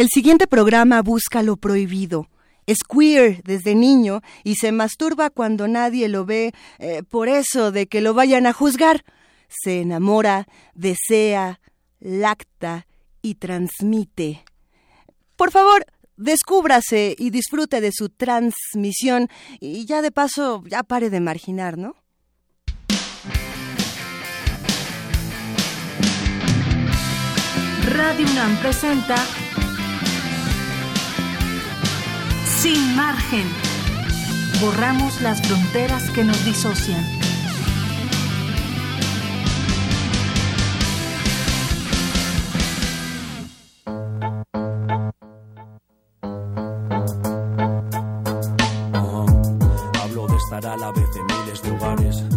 [0.00, 2.30] El siguiente programa busca lo prohibido.
[2.64, 7.86] Es queer desde niño y se masturba cuando nadie lo ve eh, por eso de
[7.86, 9.04] que lo vayan a juzgar.
[9.46, 11.60] Se enamora, desea,
[11.98, 12.86] lacta
[13.20, 14.42] y transmite.
[15.36, 15.84] Por favor,
[16.16, 19.28] descúbrase y disfrute de su transmisión
[19.60, 21.94] y ya de paso ya pare de marginar, ¿no?
[27.92, 29.16] Radio UNAM presenta
[32.60, 33.48] Sin margen.
[34.60, 37.02] Borramos las fronteras que nos disocian.
[50.02, 52.29] Hablo de estar a la vez en miles de hogares.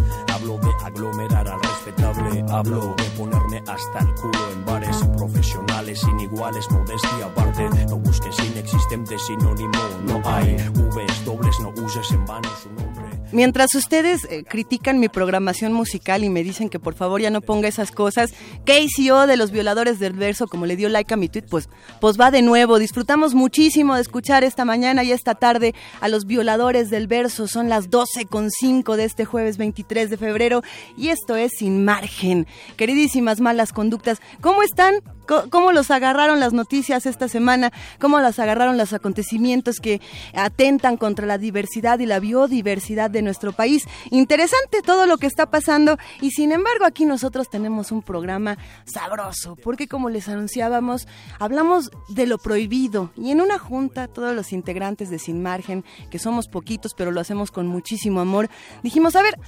[2.54, 7.68] Hablo de ponerme hasta el culo en bares profesionales iniguales, modestia aparte.
[7.88, 9.72] No busques inexistente sinónimo,
[10.06, 10.54] no hay.
[10.94, 12.93] Vs dobles, no uses en vano su nombre.
[13.34, 17.40] Mientras ustedes eh, critican mi programación musical y me dicen que por favor ya no
[17.40, 18.32] ponga esas cosas,
[18.64, 21.68] KCO de los violadores del verso, como le dio like a mi tweet, pues,
[22.00, 22.78] pues va de nuevo.
[22.78, 27.48] Disfrutamos muchísimo de escuchar esta mañana y esta tarde a los violadores del verso.
[27.48, 30.62] Son las 12 con 5 de este jueves 23 de febrero
[30.96, 32.46] y esto es Sin Margen.
[32.76, 35.02] Queridísimas malas conductas, ¿cómo están?
[35.26, 37.72] ¿Cómo los agarraron las noticias esta semana?
[37.98, 40.00] ¿Cómo las agarraron los acontecimientos que
[40.34, 43.84] atentan contra la diversidad y la biodiversidad de nuestro país?
[44.10, 49.56] Interesante todo lo que está pasando y sin embargo aquí nosotros tenemos un programa sabroso
[49.56, 51.06] porque como les anunciábamos,
[51.38, 56.18] hablamos de lo prohibido y en una junta todos los integrantes de Sin Margen, que
[56.18, 58.48] somos poquitos pero lo hacemos con muchísimo amor,
[58.82, 59.38] dijimos, a ver,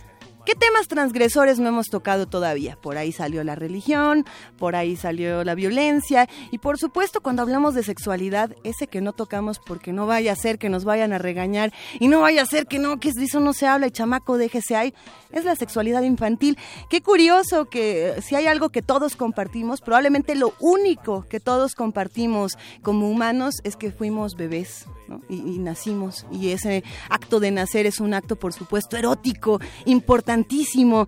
[0.46, 2.78] ¿Qué temas transgresores no hemos tocado todavía?
[2.80, 4.24] Por ahí salió la religión,
[4.60, 9.12] por ahí salió la violencia y por supuesto cuando hablamos de sexualidad, ese que no
[9.12, 12.46] tocamos porque no vaya a ser que nos vayan a regañar y no vaya a
[12.46, 14.94] ser que no, que eso no se habla y chamaco déjese ahí,
[15.32, 16.56] es la sexualidad infantil.
[16.88, 21.74] Qué curioso que eh, si hay algo que todos compartimos, probablemente lo único que todos
[21.74, 24.86] compartimos como humanos es que fuimos bebés.
[25.28, 26.26] Y, y nacimos.
[26.30, 31.06] Y ese acto de nacer es un acto por supuesto erótico importantísimo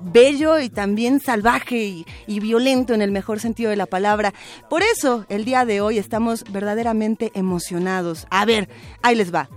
[0.00, 4.32] bello y también salvaje y, y violento en el mejor sentido de la palabra.
[4.68, 8.26] Por eso el día de hoy estamos verdaderamente emocionados.
[8.30, 8.68] A ver
[9.02, 9.48] ahí les va.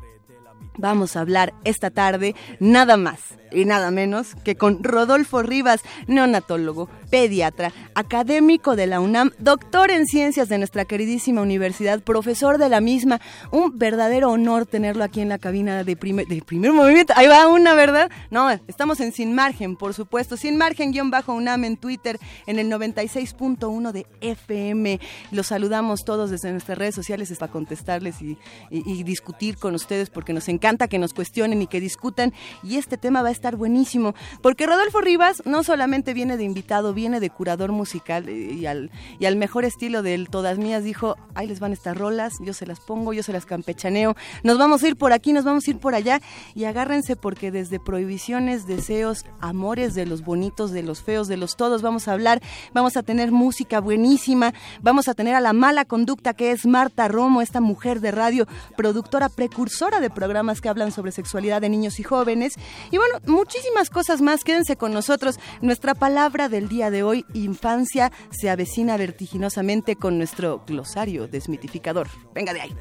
[0.78, 6.90] Vamos a hablar esta tarde nada más y nada menos que con Rodolfo Rivas, neonatólogo,
[7.10, 12.82] pediatra, académico de la UNAM, doctor en ciencias de nuestra queridísima universidad, profesor de la
[12.82, 13.20] misma.
[13.52, 16.42] Un verdadero honor tenerlo aquí en la cabina de, primer, de
[16.72, 17.14] movimiento.
[17.16, 18.10] Ahí va una, ¿verdad?
[18.32, 20.38] No, estamos en Sin Margen, por supuesto.
[20.38, 25.00] Sin Margen, guion bajo UNAM en Twitter, en el 96.1 de FM.
[25.32, 28.38] Los saludamos todos desde nuestras redes sociales para contestarles y-
[28.70, 32.34] y discutir con ustedes porque nos encanta que nos cuestionen y que discutan.
[32.64, 34.16] Y este tema va a estar buenísimo.
[34.42, 38.92] Porque Rodolfo Rivas no solamente viene de invitado, viene de curador musical eh, y al,
[39.20, 42.66] y al mejor estilo del Todas Mías dijo, ahí les van estas rolas, yo se
[42.66, 45.72] las pongo, yo se las campechaneo, nos vamos a ir por aquí, nos vamos a
[45.72, 46.22] ir por allá
[46.56, 51.56] y agárrense porque desde prohibiciones, deseos, amores de los bonitos, de los feos, de los
[51.56, 52.42] todos vamos a hablar,
[52.74, 57.08] vamos a tener música buenísima, vamos a tener a la mala conducta que es Marta
[57.08, 62.00] Romo, esta mujer de radio, productora precursora de programas que hablan sobre sexualidad de niños
[62.00, 62.54] y jóvenes.
[62.92, 65.40] Y bueno, muchísimas cosas más, quédense con nosotros.
[65.62, 72.08] Nuestra palabra del día de hoy, infancia, se avecina vertiginosamente con nuestro glosario desmitificador.
[72.34, 72.76] Venga de ahí.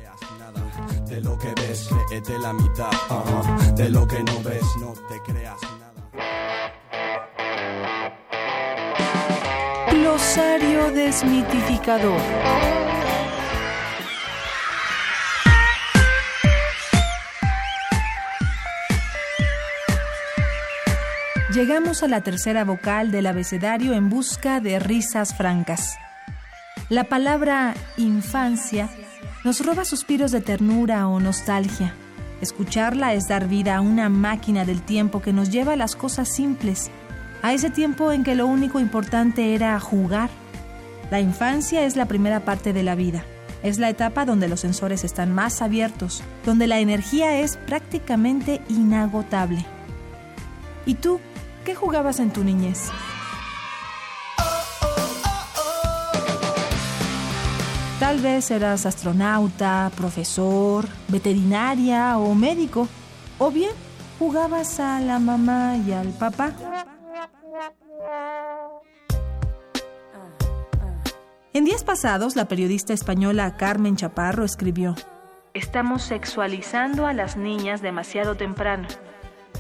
[1.09, 2.91] De lo que ves, créete la mitad.
[3.75, 5.93] De lo que no ves, no te creas nada.
[9.91, 12.82] Glosario desmitificador.
[21.55, 25.99] Llegamos a la tercera vocal del abecedario en busca de risas francas.
[26.89, 28.89] La palabra infancia
[29.45, 31.93] nos roba suspiros de ternura o nostalgia.
[32.41, 36.35] Escucharla es dar vida a una máquina del tiempo que nos lleva a las cosas
[36.35, 36.91] simples,
[37.43, 40.31] a ese tiempo en que lo único importante era jugar.
[41.11, 43.25] La infancia es la primera parte de la vida.
[43.63, 49.67] Es la etapa donde los sensores están más abiertos, donde la energía es prácticamente inagotable.
[50.87, 51.21] ¿Y tú
[51.65, 52.91] qué jugabas en tu niñez?
[58.03, 62.89] Tal vez eras astronauta, profesor, veterinaria o médico.
[63.39, 63.71] O bien
[64.19, 66.53] jugabas a la mamá y al papá.
[71.55, 74.95] En días pasados, la periodista española Carmen Chaparro escribió,
[75.55, 78.89] Estamos sexualizando a las niñas demasiado temprano.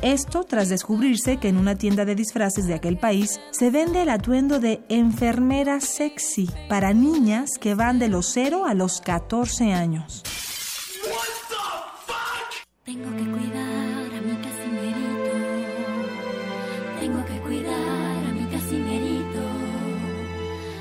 [0.02, 4.08] Esto tras descubrirse que en una tienda de disfraces de aquel país se vende el
[4.08, 10.24] atuendo de enfermera sexy para niñas que van de los 0 a los 14 años.
[12.84, 15.30] Tengo que cuidar a mi casimerito.
[16.98, 19.38] Tengo que cuidar a mi casimerito.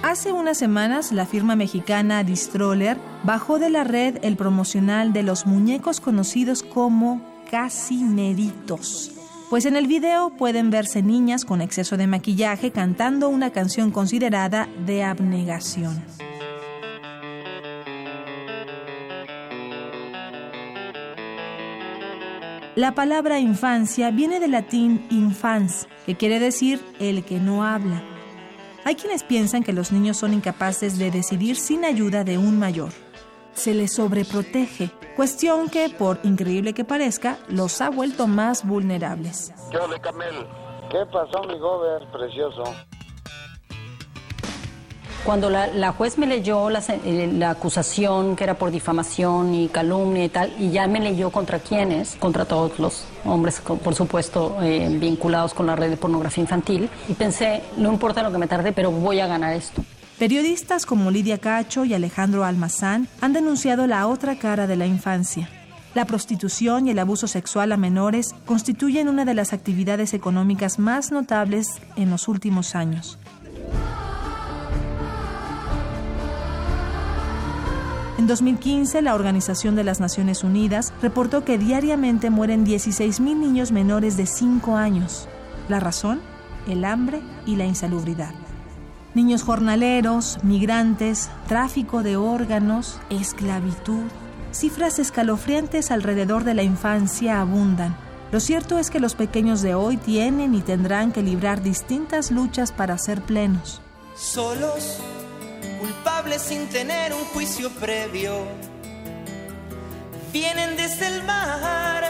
[0.02, 5.46] Hace unas semanas, la firma mexicana Distroller bajó de la red el promocional de los
[5.46, 9.12] muñecos conocidos como casimeritos.
[9.50, 14.70] Pues en el video pueden verse niñas con exceso de maquillaje cantando una canción considerada
[14.86, 16.02] de abnegación.
[22.76, 28.02] La palabra infancia viene del latín infans, que quiere decir el que no habla.
[28.86, 32.94] Hay quienes piensan que los niños son incapaces de decidir sin ayuda de un mayor
[33.54, 39.54] se les sobreprotege, cuestión que, por increíble que parezca, los ha vuelto más vulnerables.
[40.90, 42.64] ¿Qué pasó, mi gober precioso?
[45.24, 50.30] Cuando la, juez me leyó eh, la, acusación que era por difamación y calumnia y
[50.30, 55.54] tal, y ya me leyó contra quiénes, contra todos los hombres, por supuesto, eh, vinculados
[55.54, 58.90] con la red de pornografía infantil, y pensé, no importa lo que me tarde, pero
[58.90, 59.84] voy a ganar esto.
[60.22, 65.50] Periodistas como Lidia Cacho y Alejandro Almazán han denunciado la otra cara de la infancia.
[65.96, 71.12] La prostitución y el abuso sexual a menores constituyen una de las actividades económicas más
[71.12, 73.18] notables en los últimos años.
[78.20, 84.18] En 2015, la Organización de las Naciones Unidas reportó que diariamente mueren 16.000 niños menores
[84.18, 85.28] de 5 años.
[85.68, 86.22] La razón,
[86.68, 88.36] el hambre y la insalubridad.
[89.14, 94.04] Niños jornaleros, migrantes, tráfico de órganos, esclavitud.
[94.54, 97.96] Cifras escalofriantes alrededor de la infancia abundan.
[98.32, 102.72] Lo cierto es que los pequeños de hoy tienen y tendrán que librar distintas luchas
[102.72, 103.82] para ser plenos.
[104.16, 105.00] Solos,
[105.82, 108.46] culpables sin tener un juicio previo,
[110.32, 112.06] vienen desde el mar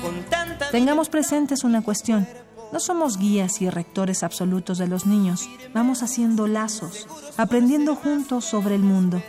[0.00, 0.70] con tanta...
[0.70, 2.28] Tengamos presentes una cuestión.
[2.72, 8.74] No somos guías y rectores absolutos de los niños, vamos haciendo lazos, aprendiendo juntos sobre
[8.74, 9.22] el mundo.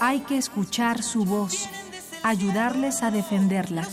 [0.00, 1.68] Hay que escuchar su voz,
[2.22, 3.86] ayudarles a defenderla.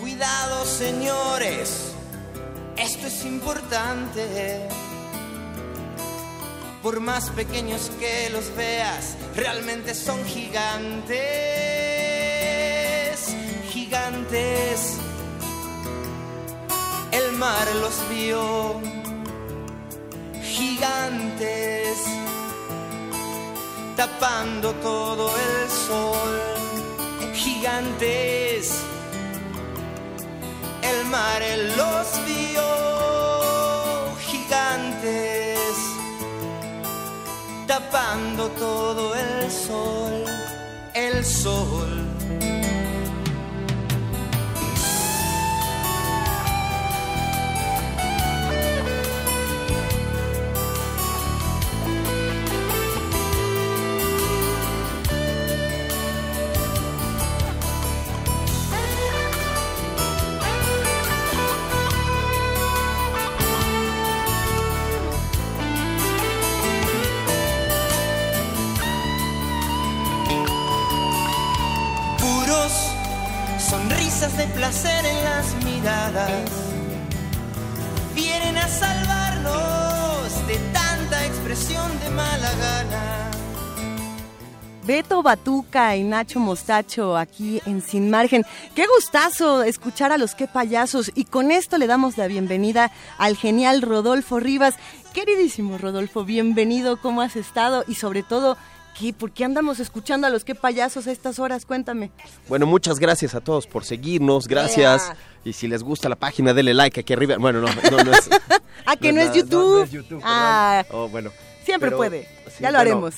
[0.00, 1.92] Cuidado señores,
[2.76, 4.68] esto es importante.
[6.82, 11.83] Por más pequeños que los veas, realmente son gigantes
[13.84, 14.98] gigantes.
[17.12, 18.80] El mar los vio,
[20.42, 21.98] gigantes,
[23.96, 26.32] tapando todo el sol,
[27.34, 28.80] gigantes.
[30.82, 31.42] El mar
[31.76, 32.70] los vio,
[34.28, 35.76] gigantes,
[37.66, 40.24] tapando todo el sol,
[40.94, 42.13] el sol
[74.04, 76.50] de placer en las miradas
[78.14, 83.30] vienen a salvarnos de tanta expresión de mala gana.
[84.86, 88.44] Beto Batuca y Nacho Mostacho aquí en Sin Margen.
[88.74, 93.38] Qué gustazo escuchar a los qué payasos y con esto le damos la bienvenida al
[93.38, 94.74] genial Rodolfo Rivas.
[95.14, 97.84] Queridísimo Rodolfo, bienvenido, ¿cómo has estado?
[97.88, 98.58] Y sobre todo,
[99.18, 101.66] ¿Por qué andamos escuchando a los que payasos a estas horas?
[101.66, 102.10] Cuéntame.
[102.48, 105.12] Bueno, muchas gracias a todos por seguirnos, gracias.
[105.44, 107.36] Y si les gusta la página, denle like aquí arriba.
[107.38, 108.30] Bueno, no, no, no es.
[108.86, 109.78] ah, que no, es YouTube.
[109.78, 110.22] No, es YouTube.
[110.24, 111.30] Ah, oh, bueno.
[111.64, 112.28] Siempre puede.
[112.60, 113.14] ya lo haremos.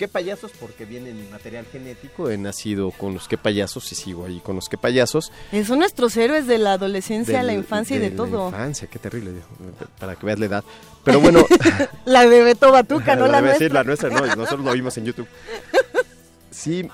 [0.00, 0.50] ¿Qué payasos?
[0.58, 2.30] Porque viene en material genético.
[2.30, 5.30] He nacido con los que payasos y sigo ahí con los que payasos.
[5.66, 8.50] Son nuestros héroes de la adolescencia, la infancia y de, todo.
[8.50, 9.32] La infancia, qué terrible.
[9.98, 10.64] Para que veas la edad.
[11.04, 11.44] Pero bueno.
[12.06, 13.68] la de Beto Batuca, no la, nuestra.
[13.68, 14.24] la nuestra, no.
[14.24, 15.28] Nosotros lo vimos en YouTube.
[16.50, 16.88] Sí,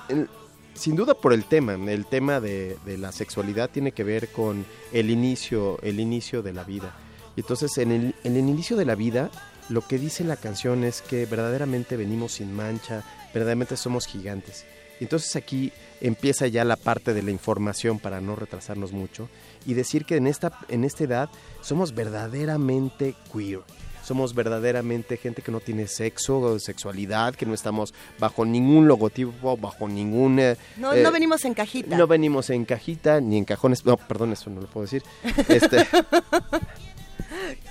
[0.73, 1.75] sin duda por el tema.
[1.75, 6.51] El tema de, de la sexualidad tiene que ver con el inicio, el inicio de
[6.51, 6.93] la vida
[7.37, 9.31] Y entonces en el, en el inicio de la vida,
[9.69, 14.65] lo que dice la canción es que verdaderamente venimos sin mancha, verdaderamente somos gigantes.
[14.99, 15.71] Y entonces aquí
[16.01, 19.29] empieza ya la parte de la información para no retrasarnos mucho
[19.65, 21.29] y decir que en esta, en esta edad
[21.61, 23.59] somos verdaderamente queer.
[24.03, 29.57] Somos verdaderamente gente que no tiene sexo o sexualidad, que no estamos bajo ningún logotipo,
[29.57, 30.39] bajo ningún...
[30.39, 31.97] eh, No, eh, no venimos en cajita.
[31.97, 33.85] no venimos en cajita ni en cajones.
[33.85, 35.03] No, perdón, eso no lo puedo decir.
[35.49, 35.85] Este,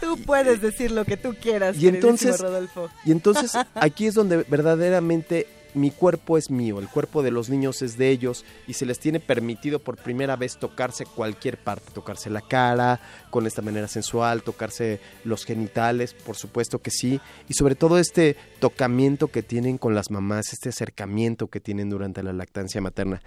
[0.00, 1.76] Tú puedes decir lo que tú quieras.
[1.76, 2.88] Y entonces- Rodolfo.
[3.04, 5.46] y entonces aquí es donde verdaderamente
[5.76, 8.98] mi cuerpo es mío, el cuerpo de los niños es de ellos y se les
[8.98, 12.98] tiene permitido por primera vez tocarse cualquier parte, tocarse la cara
[13.30, 18.36] con esta manera sensual, tocarse los genitales, por supuesto que sí, y sobre todo este
[18.58, 23.20] tocamiento que tienen con las mamás, este acercamiento que tienen durante la lactancia materna.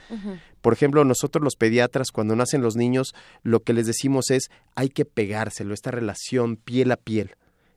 [0.62, 3.14] Por ejemplo, nosotros los pediatras, cuando nacen los niños,
[3.44, 7.36] lo que les decimos es hay que pegárselo, esta relación piel a piel.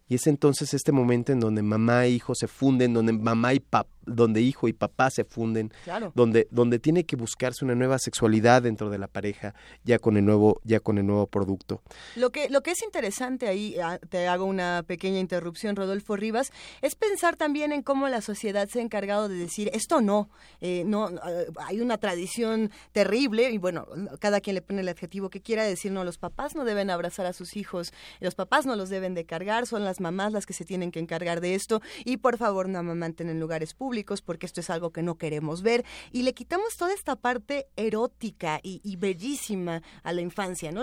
[0.08, 3.60] Y es entonces este momento en donde mamá e hijo se funden, donde mamá y
[3.60, 6.10] pap- donde hijo y papá se funden, Claro.
[6.16, 9.54] donde, donde tiene que buscarse una nueva sexualidad dentro de la pareja,
[9.84, 11.82] ya con el nuevo, ya con el nuevo producto.
[12.16, 16.50] Lo que, lo que es interesante ahí, ah, te hago una pequeña interrupción, Rodolfo Rivas,
[16.82, 20.28] es pensar también en cómo la sociedad se ha encargado de decir esto no,
[20.60, 23.86] eh, no, eh, hay una tradición terrible y bueno,
[24.18, 27.26] cada quien le pone el adjetivo que quiera decir, no, los papás no deben abrazar
[27.26, 30.52] a sus hijos, los papás no los deben de cargar, son las mamás las que
[30.52, 34.46] se tienen que encargar de esto y por favor no amamanten en lugares públicos porque
[34.46, 38.80] esto es algo que no queremos ver y le quitamos toda esta parte erótica y,
[38.84, 40.82] y bellísima a la infancia, ¿no?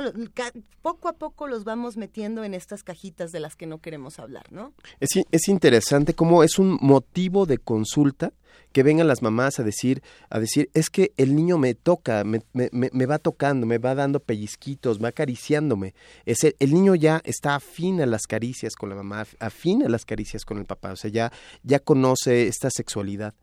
[0.81, 4.51] Poco a poco los vamos metiendo en estas cajitas de las que no queremos hablar,
[4.51, 4.73] ¿no?
[4.99, 8.33] Es, es interesante cómo es un motivo de consulta
[8.71, 12.41] que vengan las mamás a decir, a decir, es que el niño me toca, me,
[12.53, 15.93] me- me- va tocando, me va dando pellizquitos, va acariciándome.
[16.25, 19.83] Es el, el niño ya está afín a las caricias con la mamá, af- afín
[19.83, 21.31] a las caricias con el papá, o sea, ya,
[21.63, 23.33] ya conoce esta sexualidad.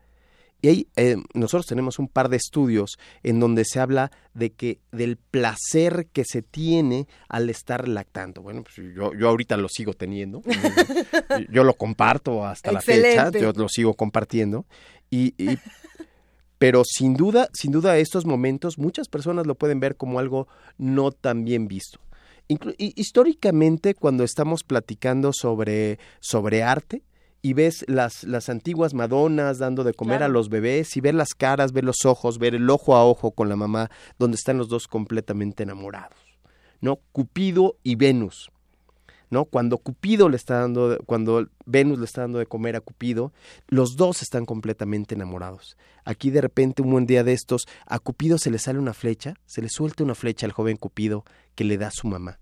[0.59, 4.79] Y ahí eh, nosotros tenemos un par de estudios en donde se habla de que
[4.91, 8.41] del placer que se tiene al estar lactando.
[8.41, 10.41] Bueno, pues yo, yo ahorita lo sigo teniendo.
[11.51, 14.65] yo lo comparto hasta la fecha, yo lo sigo compartiendo.
[15.09, 15.57] Y, y-
[16.57, 20.47] pero sin duda, sin duda estos momentos muchas personas lo pueden ver como algo
[20.77, 21.99] no tan bien visto.
[22.49, 27.03] Inclu- históricamente, cuando estamos platicando sobre, sobre arte,
[27.43, 30.31] y ves las, las antiguas Madonas dando de comer Claro.
[30.31, 33.31] a los bebés y ver las caras, ver los ojos, ver el ojo a ojo
[33.31, 36.17] con la mamá, donde están los dos completamente enamorados.
[36.81, 36.99] ¿No?
[37.11, 38.49] Cupido y Venus.
[39.29, 39.45] ¿No?
[39.45, 43.33] Cuando Cupido le está dando, cuando Venus le está dando de comer a Cupido,
[43.67, 45.77] los dos están completamente enamorados.
[46.05, 49.33] Aquí de repente un buen día de estos, a Cupido se le sale una flecha,
[49.45, 52.39] se le suelta una flecha al joven Cupido que le da a su mamá.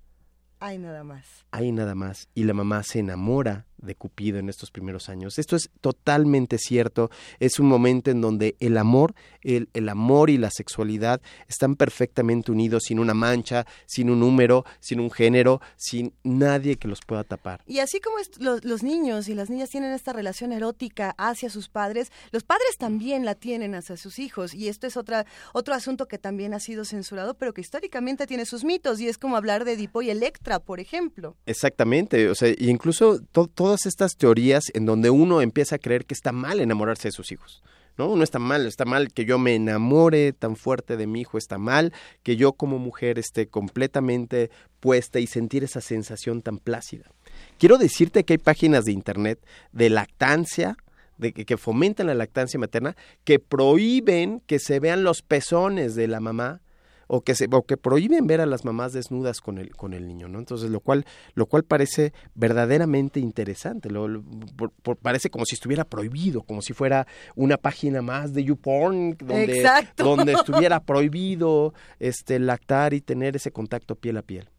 [0.60, 1.46] Ay, nada más.
[1.52, 2.30] Ahí nada más.
[2.34, 5.38] Y la mamá se enamora de Cupido en estos primeros años.
[5.40, 7.10] Esto es totalmente cierto.
[7.40, 12.52] Es un momento en donde el amor, el, el amor y la sexualidad están perfectamente
[12.52, 17.24] unidos, sin una mancha, sin un número, sin un género, sin nadie que los pueda
[17.24, 17.62] tapar.
[17.68, 21.70] Y así como los, los niños y las niñas tienen esta relación erótica hacia sus
[21.70, 24.54] padres, los padres también la tienen hacia sus hijos.
[24.54, 28.46] Y esto es otra, otro asunto que también ha sido censurado, pero que históricamente tiene
[28.46, 29.00] sus mitos.
[29.00, 31.36] Y es como hablar de Edipo y Electra, por ejemplo.
[31.46, 36.14] Exactamente, o sea, incluso to- todas estas teorías en donde uno empieza a creer que
[36.14, 37.62] está mal enamorarse de sus hijos.
[37.98, 41.38] No, no está mal, está mal que yo me enamore tan fuerte de mi hijo,
[41.38, 41.92] está mal
[42.24, 47.12] que yo como mujer esté completamente puesta y sentir esa sensación tan plácida.
[47.58, 49.40] Quiero decirte que hay páginas de internet
[49.74, 50.78] de lactancia,
[51.18, 56.08] de que, que fomentan la lactancia materna, que prohíben que se vean los pezones de
[56.08, 56.62] la mamá
[57.08, 60.08] o que se o que prohíben ver a las mamás desnudas con el con el
[60.08, 64.24] niño no entonces lo cual lo cual parece verdaderamente interesante lo, lo-
[64.56, 69.18] por- por- parece como si estuviera prohibido como si fuera una página más de YouPorn
[69.20, 70.04] donde Exacto.
[70.04, 74.50] donde estuviera prohibido este lactar y tener ese contacto piel a piel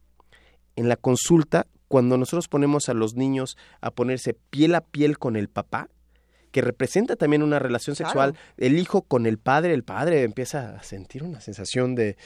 [0.76, 5.37] en la consulta cuando nosotros ponemos a los niños a ponerse piel a piel con
[5.37, 5.88] el papá
[6.57, 8.09] que representa también una relación Claro.
[8.09, 12.17] sexual, el hijo con el padre, el padre empieza a sentir una sensación de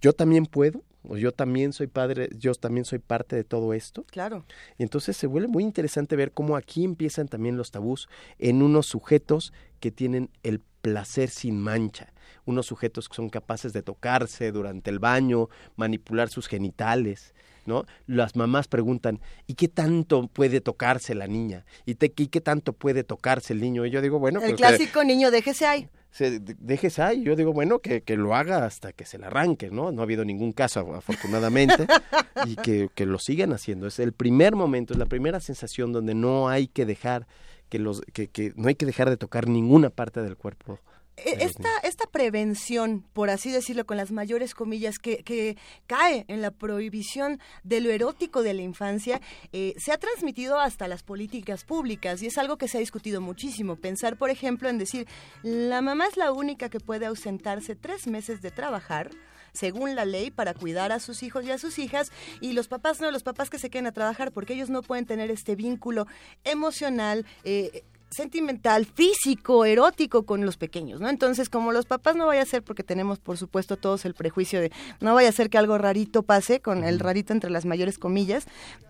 [0.00, 4.04] yo también puedo, o yo también soy padre, yo también soy parte de todo esto.
[4.04, 4.44] Claro.
[4.78, 8.86] Y entonces se vuelve muy interesante ver cómo aquí empiezan también los tabús en unos
[8.86, 12.12] sujetos que tienen el placer sin mancha,
[12.44, 17.34] unos sujetos que son capaces de tocarse durante el baño, manipular sus genitales,
[17.70, 17.84] ¿no?
[18.06, 21.64] Las mamás preguntan, ¿y qué tanto puede tocarse la niña?
[21.86, 23.86] ¿Y, te- y qué tanto puede tocarse el niño?
[23.86, 25.88] Y yo digo, bueno, El pues, que- clásico niño, déjese ahí.
[26.10, 27.22] se, déjese ahí.
[27.22, 29.92] Yo digo, bueno, que, que, lo haga hasta que se le arranque, ¿no?
[29.92, 31.86] No ha habido ningún caso, afortunadamente,
[32.46, 33.86] y que, que, lo sigan haciendo.
[33.86, 37.26] Es el primer momento, es la primera sensación donde no hay que dejar
[37.68, 40.80] que los que, que no hay que dejar de tocar ninguna parte del cuerpo
[41.24, 46.50] esta, esta prevención, por así decirlo, con las mayores comillas, que, que cae en la
[46.50, 49.20] prohibición de lo erótico de la infancia,
[49.52, 53.20] eh, se ha transmitido hasta las políticas públicas y es algo que se ha discutido
[53.20, 53.76] muchísimo.
[53.76, 55.06] Pensar, por ejemplo, en decir,
[55.42, 59.10] la mamá es la única que puede ausentarse tres meses de trabajar
[59.52, 63.00] según la ley para cuidar a sus hijos y a sus hijas y los papás
[63.00, 66.06] no, los papás que se queden a trabajar porque ellos no pueden tener este vínculo
[66.44, 71.08] emocional, eh, sentimental, físico, erótico con los pequeños, ¿no?
[71.08, 74.60] Entonces, como los papás no vaya a ser, porque tenemos, por supuesto, todos el prejuicio
[74.60, 77.98] de no vaya a ser que algo rarito pase, con el rarito entre las mayores
[77.98, 78.46] comillas,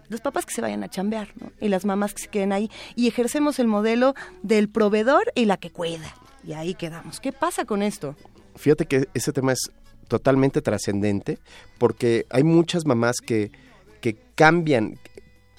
[0.08, 1.52] los papás que se vayan a chambear, ¿no?
[1.60, 5.58] Y las mamás que se queden ahí y ejercemos el modelo del proveedor y la
[5.58, 6.14] que cuida.
[6.42, 7.20] Y ahí quedamos.
[7.20, 8.16] ¿Qué pasa con esto?
[8.56, 9.70] Fíjate que ese tema es
[10.08, 11.38] totalmente trascendente
[11.78, 13.52] porque hay muchas mamás que
[14.00, 14.98] que cambian,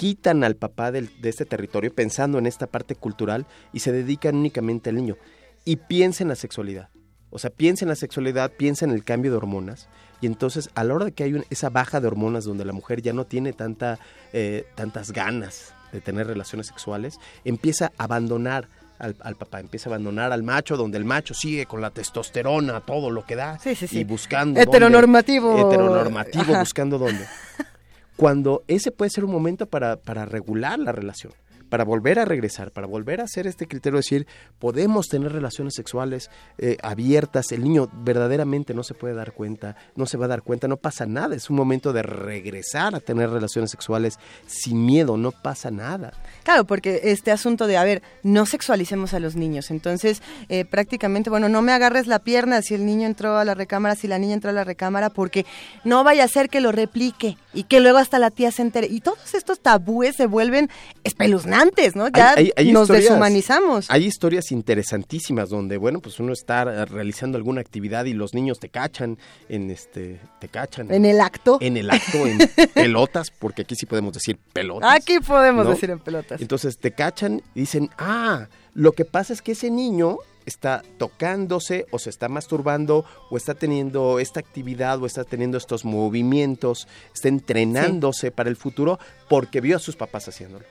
[0.02, 4.90] quitan al papá de este territorio pensando en esta parte cultural y se dedican únicamente
[4.90, 5.16] al niño.
[5.64, 6.90] Y piensa en la sexualidad.
[7.30, 9.90] O sea, piensa en la sexualidad, piensa en el cambio de hormonas.
[10.20, 13.04] Y entonces, a la hora de que hay esa baja de hormonas donde la mujer
[13.04, 14.00] ya no tiene tanta,
[14.34, 20.32] eh, tantas ganas de tener relaciones sexuales, empieza a abandonar al, papá, empieza a abandonar
[20.32, 23.60] al macho, donde el macho sigue con la testosterona, todo lo que da,
[23.92, 24.60] y buscando...
[24.60, 25.68] Heteronormativo.
[25.68, 27.24] heteronormativo, buscando dónde.
[28.16, 31.34] cuando ese puede ser un momento para, para regular la relación
[31.72, 34.28] para volver a regresar, para volver a hacer este criterio de decir,
[34.60, 40.06] podemos tener relaciones sexuales eh, abiertas, el niño verdaderamente no se puede dar cuenta, no
[40.06, 43.30] se va a dar cuenta, no pasa nada, es un momento de regresar a tener
[43.30, 46.12] relaciones sexuales sin miedo, no pasa nada.
[46.44, 51.30] Claro, porque este asunto de, a ver, no sexualicemos a los niños, entonces eh, prácticamente,
[51.30, 54.20] bueno, no me agarres la pierna si el niño entró a la recámara, si la
[54.20, 55.46] niña entró a la recámara, porque
[55.86, 58.88] no vaya a ser que lo replique y que luego hasta la tía se entere.
[58.88, 60.70] Y todos estos tabúes se vuelven
[61.06, 62.08] espeluznantes antes, ¿no?
[62.10, 62.36] Ya
[62.72, 63.90] nos deshumanizamos.
[63.90, 68.70] Hay historias interesantísimas donde, bueno, pues uno está realizando alguna actividad y los niños te
[68.70, 69.18] cachan
[69.50, 70.92] en este, te cachan.
[70.92, 71.58] En el acto.
[71.62, 72.40] En el acto, en
[72.74, 74.90] pelotas, porque aquí sí podemos decir pelotas.
[74.96, 76.42] Aquí podemos decir en pelotas.
[76.42, 81.86] Entonces te cachan y dicen, ah, lo que pasa es que ese niño está tocándose
[81.92, 87.28] o se está masturbando o está teniendo esta actividad o está teniendo estos movimientos, está
[87.28, 90.66] entrenándose para el futuro porque vio a sus papás haciéndolo.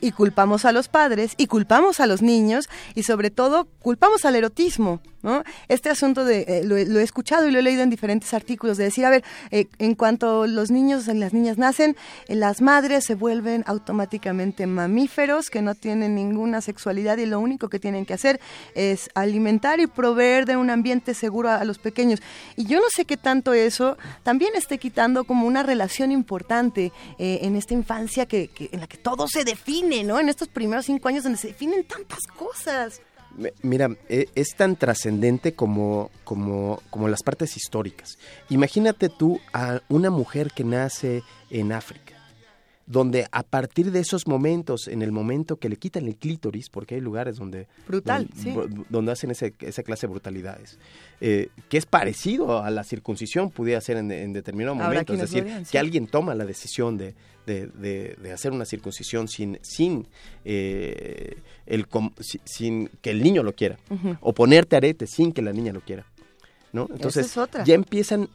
[0.00, 4.34] Y culpamos a los padres y culpamos a los niños y sobre todo culpamos al
[4.34, 5.42] erotismo, ¿no?
[5.68, 8.84] Este asunto de, eh, lo, he escuchado y lo he leído en diferentes artículos, de
[8.84, 13.04] decir, a ver, eh, en cuanto los niños y las niñas nacen, eh, las madres
[13.04, 18.14] se vuelven automáticamente mamíferos que no tienen ninguna sexualidad y lo único que tienen que
[18.14, 18.40] hacer
[18.74, 22.20] es alimentar y proveer de un ambiente seguro a, los pequeños.
[22.56, 27.56] Y yo no sé qué tanto eso también esté quitando como una relación importante en
[27.56, 29.67] esta infancia que, en la que todo se define,
[30.04, 30.18] ¿no?
[30.18, 33.00] En estos primeros cinco años donde se definen tantas cosas.
[33.62, 38.18] Mira, e, es tan trascendente como, como, como las partes históricas.
[38.48, 42.18] Imagínate tú a una mujer que nace en África
[42.88, 46.94] donde a partir de esos momentos, en el momento que le quitan el clítoris, porque
[46.94, 48.26] hay lugares donde, Brutal,
[48.88, 50.78] donde, hacen esa clase de brutalidades,
[51.20, 55.78] eh, que es parecido a la circuncisión, pudiera ser en, determinado momento, es decir, que
[55.78, 57.14] alguien toma la decisión de,
[57.48, 60.06] de, hacer una circuncisión sin, sin,
[60.44, 61.86] eh, el,
[62.44, 63.78] sin que el niño lo quiera,
[64.20, 66.06] o ponerte arete sin que la niña lo quiera.
[66.70, 66.86] ¿No?
[66.92, 67.34] Entonces
[67.64, 68.28] ya empiezan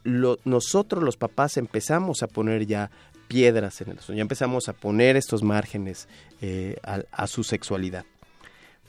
[0.44, 2.90] nosotros los papás empezamos a poner ya
[3.28, 6.08] piedras en el sueño, ya empezamos a poner estos márgenes
[6.40, 8.04] eh, a, su sexualidad.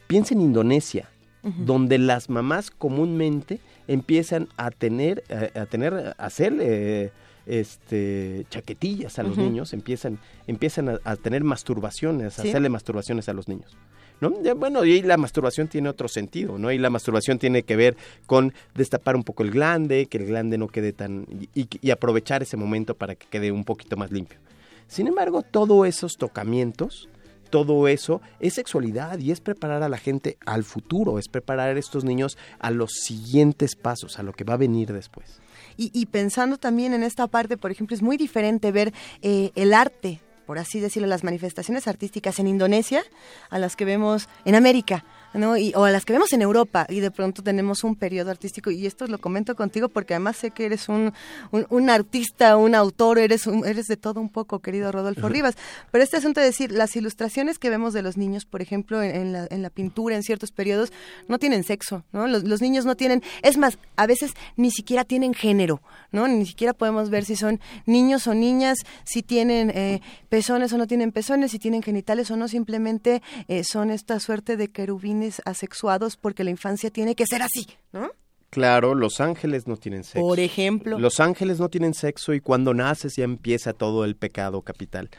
[0.08, 1.10] Piensa en Indonesia,
[1.44, 7.12] donde las mamás comúnmente empiezan a tener, a, tener, a hacerle
[7.46, 13.48] este, chaquetillas a los niños, empiezan, empiezan a, tener masturbaciones, a hacerle masturbaciones a los
[13.48, 13.76] niños.
[14.22, 14.32] ¿No?
[14.56, 16.72] bueno, y la masturbación tiene otro sentido, ¿no?
[16.72, 20.58] Y la masturbación tiene que ver con destapar un poco el glande, que el glande
[20.58, 21.28] no quede tan...
[21.54, 24.40] y, aprovechar ese momento para que quede un poquito más limpio.
[24.88, 27.10] Sin embargo, todos esos tocamientos,
[27.50, 31.80] todo eso es sexualidad y es preparar a la gente al futuro, es preparar a
[31.80, 35.40] estos niños a los siguientes pasos, a lo que va a venir después.
[35.78, 40.22] Y, pensando también en esta parte, por ejemplo, es muy diferente ver eh, el arte
[40.46, 43.04] por así decirlo, las manifestaciones artísticas en Indonesia
[43.50, 45.04] a las que vemos en América.
[45.36, 45.58] ¿No?
[45.58, 48.72] Y, o a las que vemos en Europa y de pronto tenemos un periodo artístico
[48.72, 51.14] y esto lo comento contigo porque además sé que eres un,
[51.52, 55.56] un, artista, un autor, eres, eres de todo un poco, querido Rodolfo Rivas,
[55.92, 59.34] pero este asunto de decir, las ilustraciones que vemos de los niños, por ejemplo, en,
[59.34, 60.92] la, en la pintura, en ciertos periodos,
[61.28, 62.28] no tienen sexo, ¿no?
[62.28, 66.28] Los, los niños no tienen, es más, a veces ni siquiera tienen género, ¿no?
[66.28, 70.88] Ni siquiera podemos ver si son niños o niñas, si tienen eh, pezones o no
[70.88, 76.18] tienen pezones, si tienen genitales o no, simplemente eh, son esta suerte de querubines asexuados
[76.18, 78.12] porque la infancia tiene que ser así, ¿no?
[78.50, 80.22] Claro, los ángeles no tienen sexo.
[80.22, 80.98] Por ejemplo.
[80.98, 85.10] Los ángeles no tienen sexo y cuando naces ya empieza todo el pecado capital.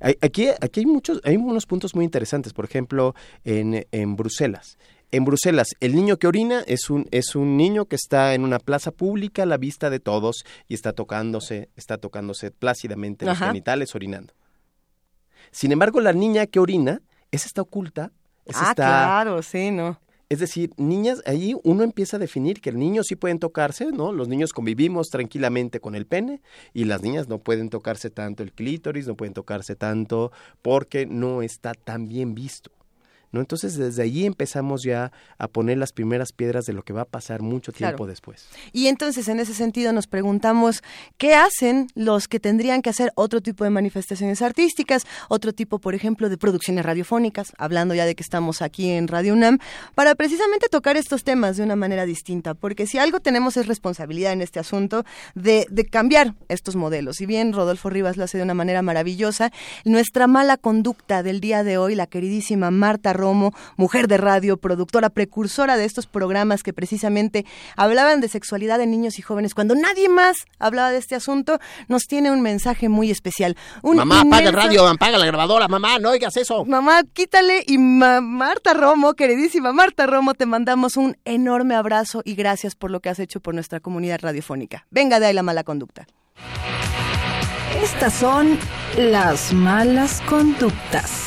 [0.00, 2.52] Aquí, aquí hay muchos, hay unos puntos muy interesantes.
[2.52, 3.14] Por ejemplo,
[3.44, 4.78] en, en Bruselas.
[5.10, 8.58] En Bruselas, el niño que orina es un, es un niño que está en una
[8.58, 13.94] plaza pública a la vista de todos y está tocándose, está tocándose plácidamente los genitales
[13.94, 14.34] orinando.
[15.52, 18.12] Sin embargo, la niña que orina, esa está oculta.
[18.54, 19.98] Ah, claro, sí, ¿no?
[20.28, 24.10] Es decir, niñas, ahí uno empieza a definir que el niño sí pueden tocarse, ¿no?
[24.10, 26.42] Los niños convivimos tranquilamente con el pene
[26.74, 30.32] y las niñas no pueden tocarse tanto el clítoris, no pueden tocarse tanto
[30.62, 32.72] porque no está tan bien visto.
[33.40, 37.06] Entonces desde allí empezamos ya a poner las primeras piedras de lo que va a
[37.06, 38.46] pasar mucho tiempo después.
[38.72, 40.82] Y entonces en ese sentido nos preguntamos
[41.18, 45.94] qué hacen los que tendrían que hacer otro tipo de manifestaciones artísticas, otro tipo, por
[45.94, 49.58] ejemplo, de producciones radiofónicas, hablando ya de que estamos aquí en Radio UNAM,
[49.94, 54.32] para precisamente tocar estos temas de una manera distinta, porque si algo tenemos es responsabilidad
[54.32, 57.20] en este asunto de, de cambiar estos modelos.
[57.20, 59.50] Y bien Rodolfo Rivas lo hace de una manera maravillosa,
[59.84, 65.10] nuestra mala conducta del día de hoy, la queridísima Marta Romo, mujer de radio, productora,
[65.10, 67.44] precursora de estos programas que precisamente
[67.76, 71.58] hablaban de sexualidad de niños y jóvenes, cuando nadie más hablaba de este asunto,
[71.88, 73.56] nos tiene un mensaje muy especial.
[73.82, 76.64] mamá, apaga el radio, apaga la grabadora, mamá, no oigas eso.
[76.64, 82.76] Mamá, quítale y Marta Romo, queridísima Marta Romo, te mandamos un enorme abrazo y gracias
[82.76, 84.86] por lo que has hecho por nuestra comunidad radiofónica.
[84.92, 86.06] Venga de ahí la mala conducta.
[87.82, 88.56] Estas son
[88.96, 91.25] las malas conductas.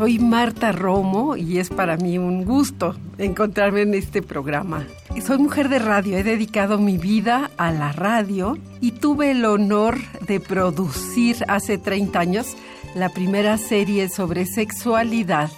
[0.00, 4.86] Soy Marta Romo y es para mí un gusto encontrarme en este programa.
[5.22, 9.98] Soy mujer de radio, he dedicado mi vida a la radio y tuve el honor
[10.26, 12.56] de producir hace 30 años
[12.94, 15.50] la primera serie sobre sexualidad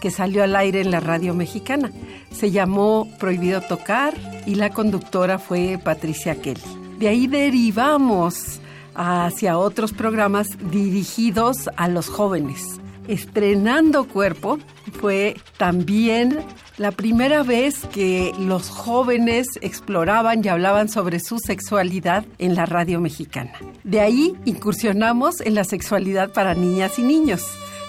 [0.00, 1.92] que salió al aire en la radio mexicana.
[2.32, 4.14] Se llamó Prohibido Tocar
[4.46, 6.62] y la conductora fue Patricia Kelly.
[6.98, 8.62] De ahí derivamos
[8.94, 12.79] hacia otros programas dirigidos a los jóvenes
[13.10, 14.60] Estrenando Cuerpo
[15.00, 16.38] fue también
[16.78, 23.00] la primera vez que los jóvenes exploraban y hablaban sobre su sexualidad en la radio
[23.00, 23.50] mexicana.
[23.82, 27.44] De ahí incursionamos en la sexualidad para niñas y niños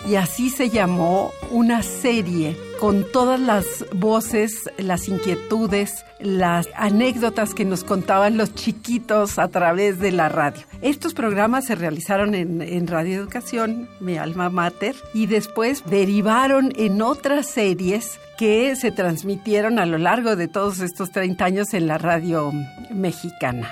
[0.07, 7.65] y así se llamó una serie con todas las voces, las inquietudes, las anécdotas que
[7.65, 10.63] nos contaban los chiquitos a través de la radio.
[10.81, 17.47] Estos programas se realizaron en, Radio Educación, mi alma mater, y después derivaron en otras
[17.47, 22.51] series que se transmitieron a lo largo de todos estos 30 años en la radio
[22.89, 23.71] mexicana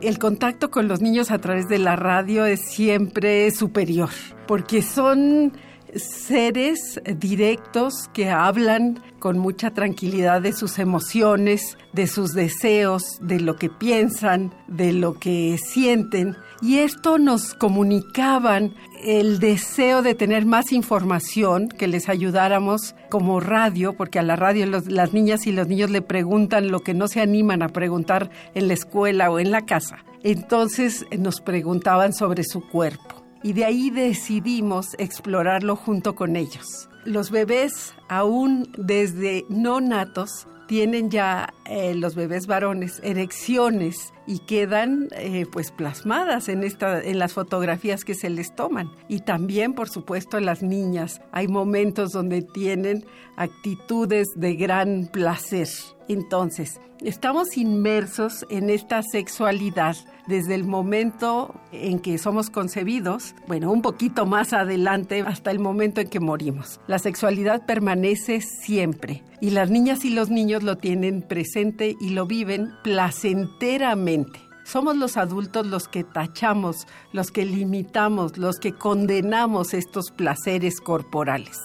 [0.00, 4.10] el contacto con los niños a través de la radio es siempre superior,
[4.46, 5.52] porque son
[5.96, 13.56] seres directos que hablan con mucha tranquilidad de sus emociones, de sus deseos, de lo
[13.56, 16.36] que piensan, de lo que sienten.
[16.62, 23.94] Y esto nos comunicaban el deseo de tener más información, que les ayudáramos como radio,
[23.94, 27.20] porque a la radio las niñas y los niños le preguntan lo que no se
[27.20, 30.04] animan a preguntar en la escuela o en la casa.
[30.22, 36.88] Entonces nos preguntaban sobre su cuerpo y de ahí decidimos explorarlo junto con ellos.
[37.04, 45.08] Los bebés, aún desde no natos, tienen ya eh, los bebés varones erecciones y quedan
[45.16, 48.88] eh, pues plasmadas en esta en las fotografías que se les toman.
[49.08, 51.20] Y también por supuesto las niñas.
[51.32, 53.04] Hay momentos donde tienen
[53.36, 55.66] actitudes de gran placer
[56.12, 59.96] entonces estamos inmersos en esta sexualidad
[60.26, 66.00] desde el momento en que somos concebidos, bueno, un poquito más adelante hasta el momento
[66.00, 66.80] en que morimos.
[66.86, 72.26] La sexualidad permanece siempre y las niñas y los niños lo tienen presente y lo
[72.26, 74.40] viven placenteramente.
[74.64, 81.58] Somos los adultos los que tachamos, los que limitamos, los que condenamos estos placeres corporales.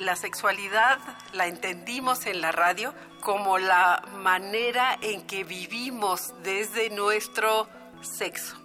[0.00, 1.00] la sexualidad
[1.32, 7.68] la entendimos en la radio como la manera en que vivimos desde nuestro
[8.00, 8.56] sexo.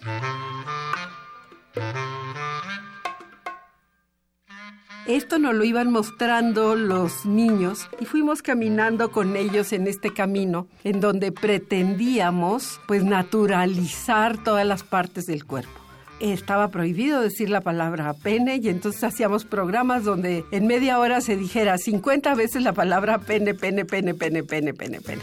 [5.05, 10.67] Esto nos lo iban mostrando los niños y fuimos caminando con ellos en este camino
[10.85, 15.83] en donde pretendíamos pues naturalizar todas las partes del cuerpo
[16.19, 21.35] estaba prohibido decir la palabra pene y entonces hacíamos programas donde en media hora se
[21.35, 25.21] dijera 50 veces la palabra pene, pene, pene, pene, pene, pene, pene.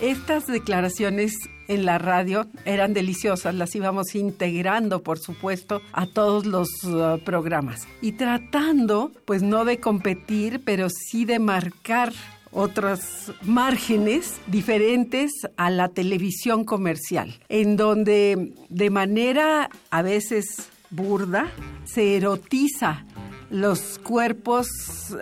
[0.00, 1.34] Estas declaraciones
[1.66, 7.86] en la radio eran deliciosas, las íbamos integrando, por supuesto, a todos los uh, programas
[8.00, 12.12] y tratando, pues no de competir, pero sí de marcar
[12.58, 21.52] otros márgenes diferentes a la televisión comercial, en donde de manera a veces burda
[21.84, 23.04] se erotiza
[23.48, 24.66] los cuerpos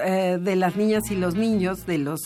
[0.03, 2.21] eh, de las niñas y los niños, de los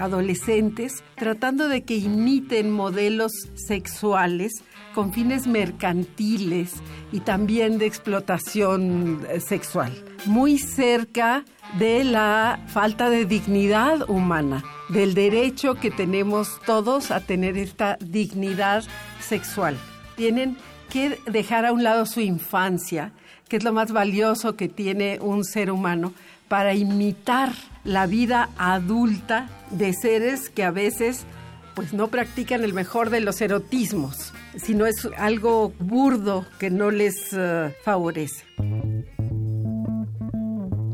[0.00, 6.72] adolescentes, tratando de que imiten modelos sexuales con fines mercantiles
[7.12, 9.92] y también de explotación eh, sexual,
[10.26, 11.44] muy cerca
[11.78, 18.84] de la falta de dignidad humana, del derecho que tenemos todos a tener esta dignidad
[19.20, 19.76] sexual.
[20.16, 20.56] Tienen
[20.88, 23.12] que dejar a un lado su infancia,
[23.48, 26.12] que es lo más valioso que tiene un ser humano,
[26.48, 27.52] para imitar
[27.84, 31.26] la vida adulta de seres que a veces
[31.74, 37.32] pues no practican el mejor de los erotismos, sino es algo burdo que no les
[37.32, 38.44] eh, favorece.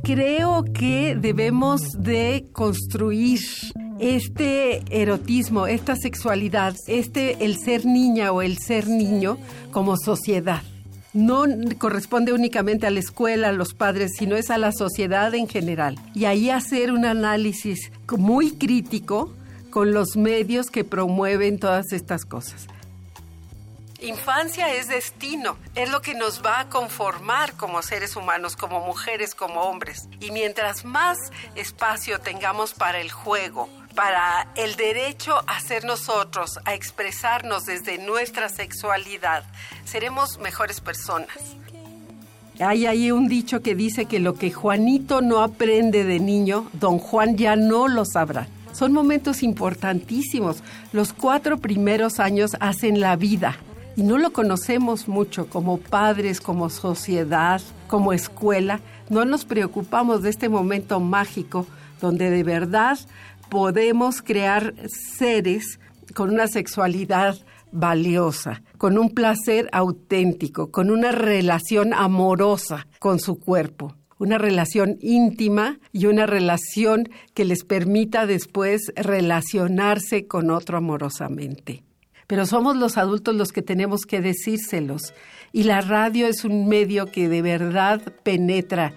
[0.05, 3.41] Creo que debemos de construir
[3.99, 9.39] este erotismo, esta sexualidad, este el ser niña o el ser niño
[9.73, 10.63] como sociedad
[11.15, 11.45] no
[11.79, 15.97] corresponde únicamente a la escuela, a los padres, sino es a la sociedad en general.
[16.13, 19.33] Y ahí hacer un análisis muy crítico
[19.71, 22.67] con los medios que promueven todas estas cosas.
[24.05, 29.35] Infancia es destino, es lo que nos va a conformar como seres humanos, como mujeres,
[29.35, 30.11] como hombres.
[30.21, 31.17] Y mientras más
[31.55, 38.51] espacio tengamos para el juego, para el derecho a ser nosotros, a expresarnos desde nuestra
[38.51, 39.43] sexualidad,
[39.87, 41.39] seremos mejores personas.
[42.61, 46.99] Hay ahí un dicho que dice que lo que Juanito no aprende de niño, don
[46.99, 48.49] Juan ya no lo sabrá.
[48.73, 50.59] Son momentos importantísimos.
[50.93, 53.57] Los cuatro primeros años hacen la vida
[53.97, 58.81] y no lo conocemos mucho como padres, como sociedad, como escuela.
[59.09, 61.67] No nos preocupamos de este momento mágico
[62.01, 62.99] donde de verdad
[63.49, 65.79] podemos crear seres
[66.15, 67.37] con una sexualidad
[67.73, 75.79] valiosa, con un placer auténtico, con una relación amorosa con su cuerpo, una relación íntima
[75.93, 81.83] y una relación que les permita después relacionarse con otro amorosamente.
[82.27, 85.15] Pero somos los adultos los que tenemos que decírselos.
[85.53, 88.93] Y la radio es un medio que de verdad penetra,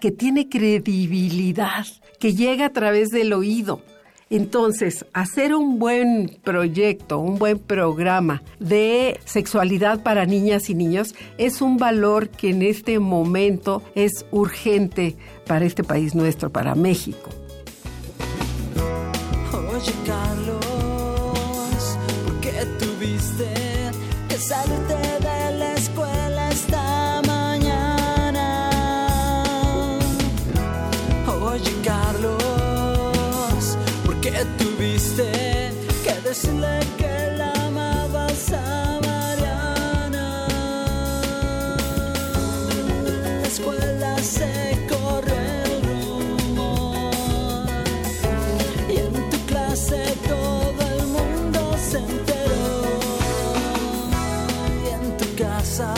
[0.00, 1.86] que tiene credibilidad,
[2.18, 3.82] que llega a través del oído
[4.30, 11.62] entonces, hacer un buen proyecto, un buen programa de sexualidad para niñas y niños es
[11.62, 17.30] un valor que en este momento es urgente para este país nuestro, para México.
[19.72, 20.57] Oye, Carlos,
[31.88, 32.38] Carlos
[34.58, 35.72] tuviste
[36.04, 40.46] que decirle que la amabas a Mariana.
[43.22, 47.66] La escuela se corre el rumor
[48.90, 52.70] y en tu clase todo el mundo se enteró.
[54.84, 55.94] Y en tu casa,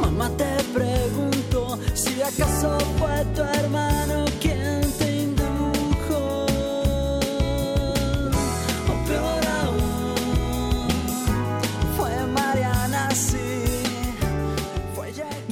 [0.00, 3.89] mamá te preguntó si acaso fue tu hermano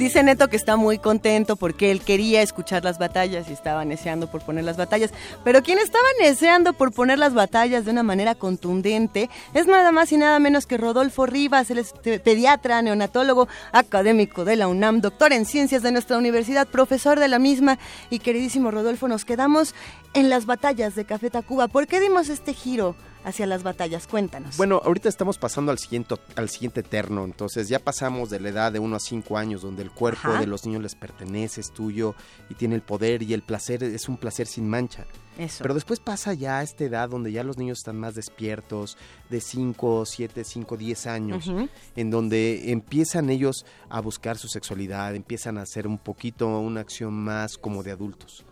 [0.08, 4.30] Dice Neto que está muy contento porque él quería escuchar las batallas y estaba deseando
[4.30, 5.10] por poner las batallas.
[5.44, 10.10] Pero quien estaba deseando por poner las batallas de una manera contundente es nada más
[10.10, 11.92] y nada menos que Rodolfo Rivas, es
[12.24, 17.38] pediatra, neonatólogo, académico de la UNAM, doctor en ciencias de nuestra universidad, profesor de la
[17.38, 17.78] misma.
[18.08, 19.74] Y queridísimo Rodolfo, nos quedamos
[20.14, 21.68] en las batallas de Café Tacuba.
[21.68, 22.96] ¿Por qué dimos este giro
[23.28, 24.06] hacia las batallas?
[24.06, 24.56] Cuéntanos.
[24.56, 28.72] Bueno, ahorita estamos pasando al siguiente, al siguiente terno, entonces ya pasamos de la edad
[28.72, 30.40] de 1 a 5 años, donde el cuerpo Ajá.
[30.40, 32.14] de los niños les pertenece, es tuyo
[32.50, 35.06] y tiene el poder y el placer es un placer sin mancha.
[35.38, 35.58] Eso.
[35.62, 38.96] Pero después pasa ya a esta edad donde ya los niños están más despiertos,
[39.30, 41.48] de 5, 7, 5, 10 años,
[41.94, 47.12] en donde empiezan ellos a buscar su sexualidad, empiezan a hacer un poquito una acción
[47.14, 48.44] más como de adultos.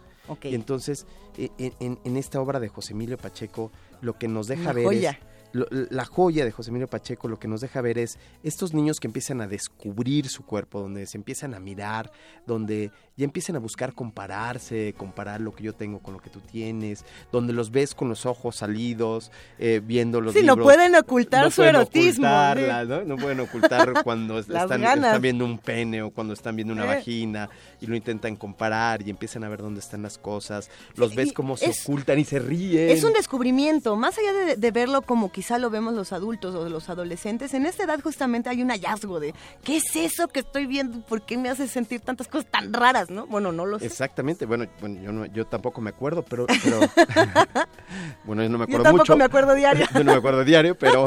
[0.42, 1.06] Y entonces,
[1.38, 4.72] e- en, en- en esta obra de José Emilio Pacheco, lo que nos deja Una
[4.72, 5.10] ver joya.
[5.12, 5.18] es...
[5.52, 9.00] lo- la joya de José Emilio Pacheco lo que nos deja ver es estos niños
[9.00, 12.10] que empiezan a descubrir su cuerpo, donde se empiezan a mirar,
[12.46, 16.40] donde ya empiezan a buscar compararse, comparar lo que yo tengo con lo que tú
[16.40, 21.44] tienes, donde los ves con los ojos salidos, eh, viendo los Sí, no pueden ocultar
[21.44, 22.26] No su pueden erotismo.
[22.26, 22.88] ocultarla, sí.
[22.88, 23.04] ¿no?
[23.04, 26.96] No pueden ocultar cuando están, están viendo un pene o cuando están viendo una Eh.
[26.96, 27.48] vagina
[27.80, 30.68] y lo intentan comparar y empiezan a ver dónde están las cosas.
[30.96, 32.90] Los ves como se es- ocultan y se ríen.
[32.90, 36.68] Es un descubrimiento, más allá de, de verlo como quizá lo vemos los adultos o
[36.68, 40.66] los adolescentes, en esta edad justamente hay un hallazgo de ¿qué es eso que estoy
[40.66, 41.00] viendo?
[41.00, 43.05] ¿Por qué me hace sentir tantas cosas tan raras?
[43.10, 43.26] ¿No?
[43.26, 43.86] Bueno, no lo sé.
[43.86, 46.46] Exactamente, bueno, bueno yo, no, yo tampoco me acuerdo, pero...
[46.64, 46.80] pero
[48.24, 49.16] bueno, yo no me Yo acuerdo tampoco mucho.
[49.16, 49.86] me acuerdo diario.
[49.94, 51.06] yo no me acuerdo diario, pero...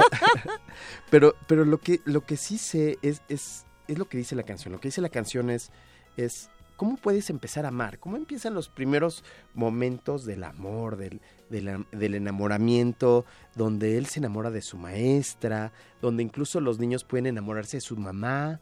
[1.10, 4.44] pero pero lo, que, lo que sí sé es, es, es lo que dice la
[4.44, 4.72] canción.
[4.74, 5.72] Lo que dice la canción es,
[6.18, 11.86] es cómo puedes empezar a amar, cómo empiezan los primeros momentos del amor, del, del,
[11.92, 17.78] del enamoramiento, donde él se enamora de su maestra, donde incluso los niños pueden enamorarse
[17.78, 18.62] de su mamá.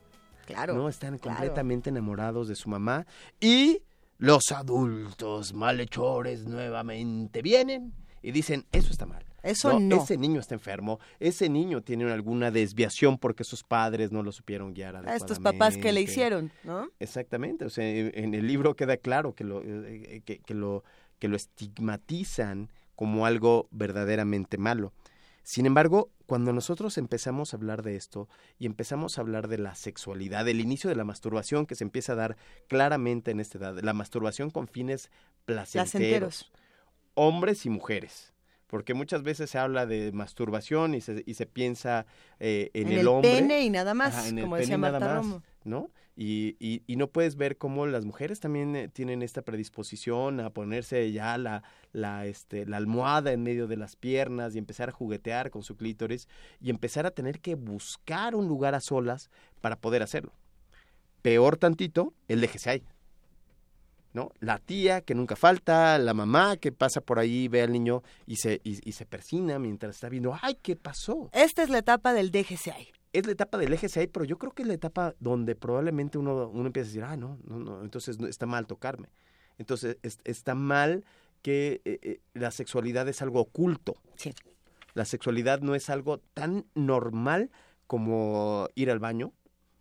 [0.54, 0.74] Claro.
[0.74, 0.90] ¿no?
[0.90, 1.38] Están claro.
[1.38, 3.06] completamente enamorados de su mamá.
[3.40, 3.82] Y
[4.18, 9.24] los adultos malhechores nuevamente vienen y dicen, eso está mal.
[9.44, 10.04] Eso no.
[10.04, 14.74] Ese niño está enfermo, ese niño tiene alguna desviación porque sus padres no lo supieron
[14.74, 16.90] guiar A estos papás que le hicieron, ¿no?
[17.00, 20.84] Exactamente, o sea, en el libro queda claro que lo, eh, que, que lo,
[21.20, 24.92] que lo estigmatizan como algo verdaderamente malo.
[25.50, 28.28] Sin embargo, cuando nosotros empezamos a hablar de esto
[28.60, 32.12] y empezamos a hablar de la sexualidad, del inicio de la masturbación que se empieza
[32.12, 32.36] a dar
[32.68, 35.10] claramente en esta edad, la masturbación con fines
[35.46, 36.52] placenteros, Placenteros.
[37.14, 38.34] hombres y mujeres.
[38.68, 42.06] Porque muchas veces se habla de masturbación y se, y se piensa
[42.42, 43.32] eh, en, En, el, el, hombre.
[43.32, 45.44] pene y nada más, Ajá, en el como pene decía nada Marta más, Romo.
[45.64, 45.92] ¿no?
[46.20, 51.62] Y, no puedes ver cómo las mujeres también eh, tienen esta predisposición a ponerse ya
[52.26, 56.28] este, la almohada en medio de las piernas y empezar a juguetear con su clítoris
[56.60, 59.30] y empezar a tener que buscar un lugar a solas
[59.62, 60.34] para poder hacerlo.
[61.22, 62.84] Peor tantito, el déjese ahí.
[64.14, 64.32] ¿No?
[64.40, 68.38] La tía que nunca falta, la mamá que pasa por ahí, ve al niño y
[68.38, 71.30] se, y, y se persina mientras está viendo, ¡ay, qué pasó!
[71.32, 72.88] Esta es la etapa del déjese ahí.
[73.18, 76.18] Es la etapa del eje ahí, pero yo creo que es la etapa donde probablemente
[76.18, 79.10] uno, uno empieza a decir, ah, no, no, no, entonces no, está mal tocarme.
[79.58, 81.04] Entonces es- está mal
[81.42, 83.96] que eh, eh, la sexualidad es algo oculto.
[84.16, 84.34] Sí.
[84.94, 87.52] La sexualidad no es algo tan normal
[87.88, 89.34] como ir al baño.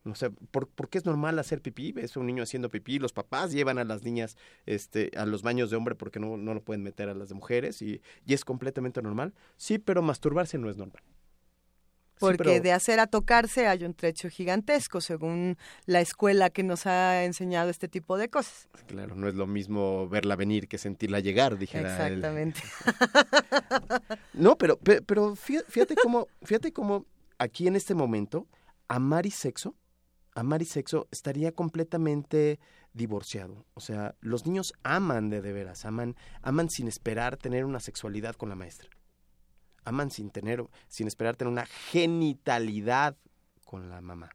[0.05, 1.90] O sea, ¿por, por qué es normal hacer pipí?
[1.90, 5.42] Ves a un niño haciendo pipí, los papás llevan a las niñas este, a los
[5.42, 8.35] baños de hombre porque no, no lo pueden meter a las de mujeres y, y
[8.35, 9.35] es completamente normal.
[9.57, 11.03] Sí, pero masturbarse no es normal.
[12.16, 16.62] Sí, Porque pero- de hacer a tocarse hay un trecho gigantesco, según la escuela que
[16.62, 18.68] nos ha enseñado este tipo de cosas.
[18.87, 21.90] Claro, no es lo mismo verla venir que sentirla llegar, dijera.
[22.07, 22.61] Exactamente.
[24.33, 27.07] No, pero, pe- pero fí- fíjate cómo, fíjate cómo
[27.38, 28.46] aquí en este momento,
[28.88, 29.74] amar y sexo,
[30.35, 32.59] amar y sexo estaría completamente
[32.92, 33.64] divorciado.
[33.74, 38.35] O sea, los niños aman de de veras, aman, aman sin esperar tener una sexualidad
[38.37, 38.88] con la maestra.
[39.87, 43.16] Aman sin tener, sin esperar tener una genitalidad
[43.64, 44.31] con la mamá.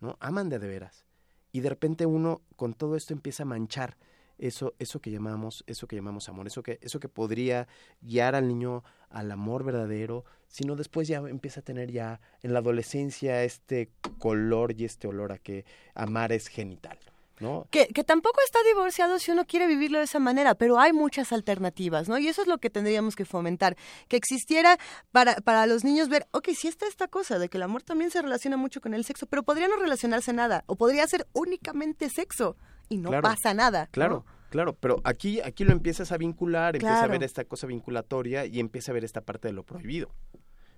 [0.00, 0.16] ¿No?
[0.20, 1.04] Aman de de veras.
[1.50, 3.96] Y de repente uno con todo esto empieza a manchar
[4.38, 7.66] eso, eso que llamamos, eso que llamamos amor, eso que, eso que podría
[8.00, 12.60] guiar al niño al amor verdadero, sino después ya empieza a tener ya en la
[12.60, 16.98] adolescencia este color y este olor a que amar es genital,
[17.40, 17.66] ¿no?
[17.70, 21.32] Que, que tampoco está divorciado si uno quiere vivirlo de esa manera, pero hay muchas
[21.32, 22.18] alternativas, ¿no?
[22.18, 23.76] Y eso es lo que tendríamos que fomentar,
[24.08, 24.78] que existiera
[25.12, 28.10] para, para los niños ver, ok, sí está esta cosa de que el amor también
[28.10, 32.08] se relaciona mucho con el sexo, pero podría no relacionarse nada, o podría ser únicamente
[32.10, 32.56] sexo,
[32.88, 33.84] y no Claro, pasa nada.
[33.84, 33.90] ¿no?
[33.92, 37.12] Claro, claro, pero aquí, aquí lo empiezas a vincular, empieza a Claro.
[37.12, 40.10] ver esta cosa vinculatoria y empieza a ver esta parte de lo prohibido.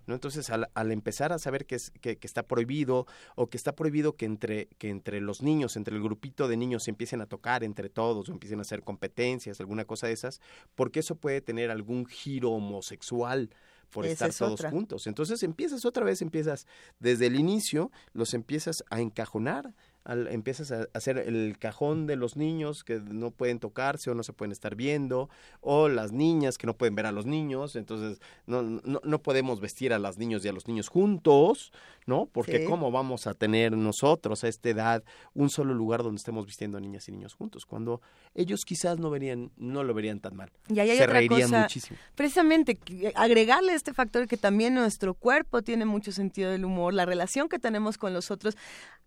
[0.06, 0.14] ¿No?
[0.14, 3.74] Entonces, al, al empezar a saber que, es, que, que está prohibido o que está
[3.74, 7.26] prohibido que entre, que entre los niños, entre el grupito de niños se empiecen a
[7.26, 10.40] tocar entre todos o empiecen a hacer competencias, alguna cosa de esas,
[10.74, 13.50] porque eso puede tener algún giro homosexual
[13.90, 14.70] por Esa estar es todos otra.
[14.70, 15.06] juntos.
[15.06, 16.66] Entonces empiezas otra vez, empiezas
[17.00, 22.36] desde el inicio, los empiezas a encajonar al- empiezas a hacer el cajón de los
[22.36, 25.28] niños que no pueden tocarse o no se pueden estar viendo,
[25.60, 29.60] o las niñas que no pueden ver a los niños, entonces no, no, no podemos
[29.60, 31.72] vestir a las niños y a los niños juntos,
[32.06, 32.26] ¿no?
[32.26, 32.64] Porque Sí.
[32.64, 35.04] ¿cómo vamos a tener nosotros a esta edad
[35.34, 37.66] un solo lugar donde estemos vistiendo a niñas y niños juntos?
[37.66, 38.00] Cuando
[38.34, 40.50] ellos quizás no verían, no lo verían tan mal.
[40.68, 41.98] Y ahí hay se otra reirían cosa, muchísimo.
[42.14, 42.78] precisamente
[43.14, 47.58] agregarle este factor que también nuestro cuerpo tiene mucho sentido del humor, la relación que
[47.58, 48.56] tenemos con los otros.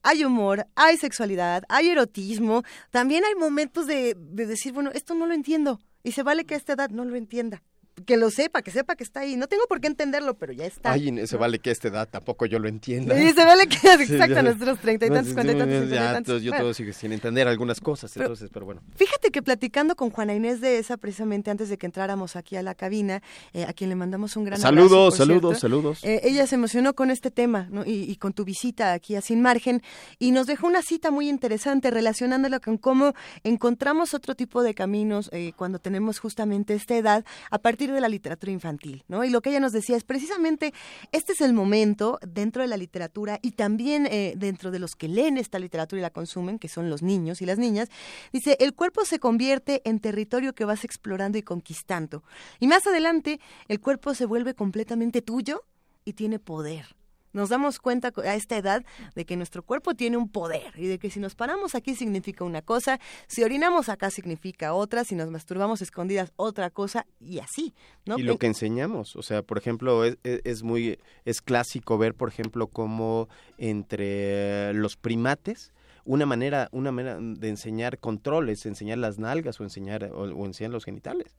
[0.06, 5.26] Hay humor, hay sexualidad, hay erotismo, también hay momentos de, de decir, bueno, esto no
[5.26, 7.64] lo entiendo y se vale que a esta edad no lo entienda.
[8.06, 9.36] Que lo sepa, que sepa que está ahí.
[9.36, 10.92] No tengo por qué entenderlo, pero ya está.
[10.94, 13.18] Ay, se vale que a esta edad tampoco yo lo entienda.
[13.22, 16.14] Y se vale que Sí, exacto, nuestros treinta y tantos, sí, cuarenta y tantos, ya,
[16.14, 16.42] tantos.
[16.42, 16.64] yo Bueno.
[16.66, 18.82] todo sigue sin entender algunas cosas, Pero- entonces, pero bueno.
[18.96, 22.64] Fíjate que platicando con Juana Inés de esa precisamente antes de que entráramos aquí a
[22.64, 23.22] la cabina,
[23.54, 26.04] eh, a quien le mandamos un gran Saludos, abrazo, saludos, cierto, saludos.
[26.04, 27.86] eh, ella se emocionó con este tema ¿no?
[27.86, 29.84] y, y con tu visita aquí a Sin Margen
[30.18, 33.14] y nos dejó una cita muy interesante relacionándola con cómo
[33.44, 38.10] encontramos otro tipo de caminos eh, cuando tenemos justamente esta edad a partir de la
[38.10, 39.04] literatura infantil.
[39.08, 39.24] ¿no?
[39.24, 40.74] Y lo que ella nos decía es precisamente
[41.12, 45.08] este es el momento dentro de la literatura y también eh, dentro de los que
[45.08, 47.90] leen esta literatura y la consumen, que son los niños y las niñas,
[48.32, 52.24] dice, el cuerpo se convierte en territorio que vas explorando y conquistando.
[52.60, 55.64] Y más adelante, el cuerpo se vuelve completamente tuyo
[56.06, 56.96] y tiene poder.
[57.34, 58.84] Nos damos cuenta a esta edad
[59.16, 62.44] de que nuestro cuerpo tiene un poder y de que si nos paramos aquí significa
[62.44, 67.74] una cosa, si orinamos acá significa otra, si nos masturbamos escondidas otra cosa y así,
[68.06, 68.18] ¿no?
[68.18, 72.14] Y lo que enseñamos, o sea, por ejemplo, es, es- es muy, es clásico ver,
[72.16, 73.28] por ejemplo, cómo
[73.58, 75.72] entre los primates,
[76.06, 80.72] una manera, una manera de enseñar controles, enseñar las nalgas o enseñar, o, o enseñar
[80.72, 81.36] los genitales.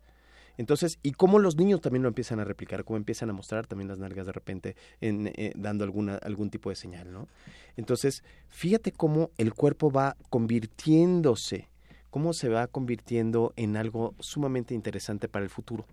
[0.57, 3.89] Entonces, y cómo los niños también lo empiezan a replicar, cómo empiezan a mostrar también
[3.89, 7.29] las nalgas de repente, en, eh, dando alguna, algún tipo de señal, ¿no?
[7.77, 11.69] Entonces, fíjate cómo el cuerpo va convirtiéndose,
[12.11, 15.87] cómo se va convirtiendo en algo sumamente interesante para el futuro.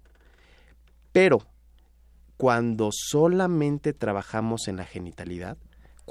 [1.11, 1.39] Pero
[2.37, 5.57] cuando solamente trabajamos en la genitalidad,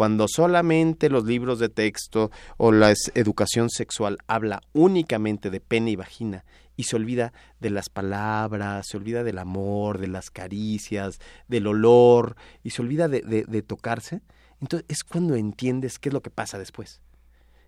[0.01, 5.97] cuando solamente los libros de texto o la educación sexual habla únicamente de pene y
[5.97, 11.67] vagina y se olvida de las palabras, se olvida del amor, de las caricias, del
[11.67, 14.23] olor y se olvida de tocarse,
[14.63, 17.03] entonces es cuando entiendes qué es lo que pasa después.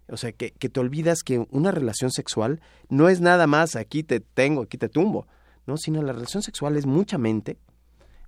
[0.09, 4.05] O sea, que, que te olvidas que una relación sexual no es nada más aquí
[4.05, 5.27] te tengo, aquí te tumbo,
[5.67, 5.77] ¿no?
[5.77, 7.59] Sino la relación sexual es mucha mente,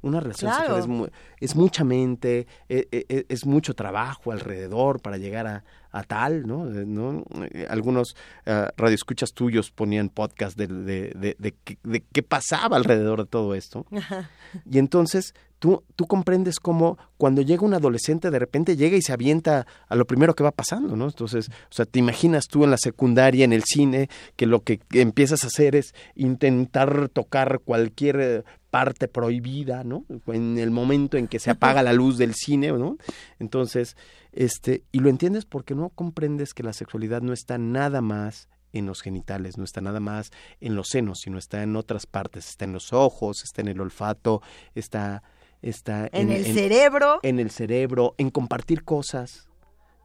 [0.05, 0.63] una relación Claro.
[0.77, 1.09] sexual es, mu-
[1.41, 6.47] es mucha mente, e- e- e- es, mucho trabajo alrededor para llegar a, a tal,
[6.47, 6.67] ¿no?
[6.69, 7.25] Eh, ¿no?
[7.53, 12.77] Eh, Algunos eh, radioescuchas tuyos ponían podcast de, de, de, de qué- de qué pasaba
[12.77, 13.87] alrededor de todo esto.
[13.97, 14.31] Ajá.
[14.71, 19.13] Y entonces tú, tú comprendes cómo cuando llega un adolescente de repente llega y se
[19.13, 21.07] avienta a lo primero que va pasando, ¿no?
[21.07, 24.81] Entonces, o sea, te imaginas tú en la secundaria, en el cine, que lo que
[24.93, 28.45] empiezas a hacer es intentar tocar cualquier
[28.75, 30.05] parte prohibida, ¿no?
[30.27, 32.97] En el momento en que se apaga la luz del cine, ¿no?
[33.39, 33.97] Entonces,
[34.33, 38.87] este, y lo entiendes porque no comprendes que la sexualidad no está nada más en
[38.87, 42.65] los genitales, no está nada más en los senos, sino está en otras partes, está
[42.65, 44.43] en los ojos, está en el olfato,
[44.75, 45.23] está,
[45.63, 47.21] está En el cerebro.
[47.23, 49.47] en el cerebro, en compartir cosas,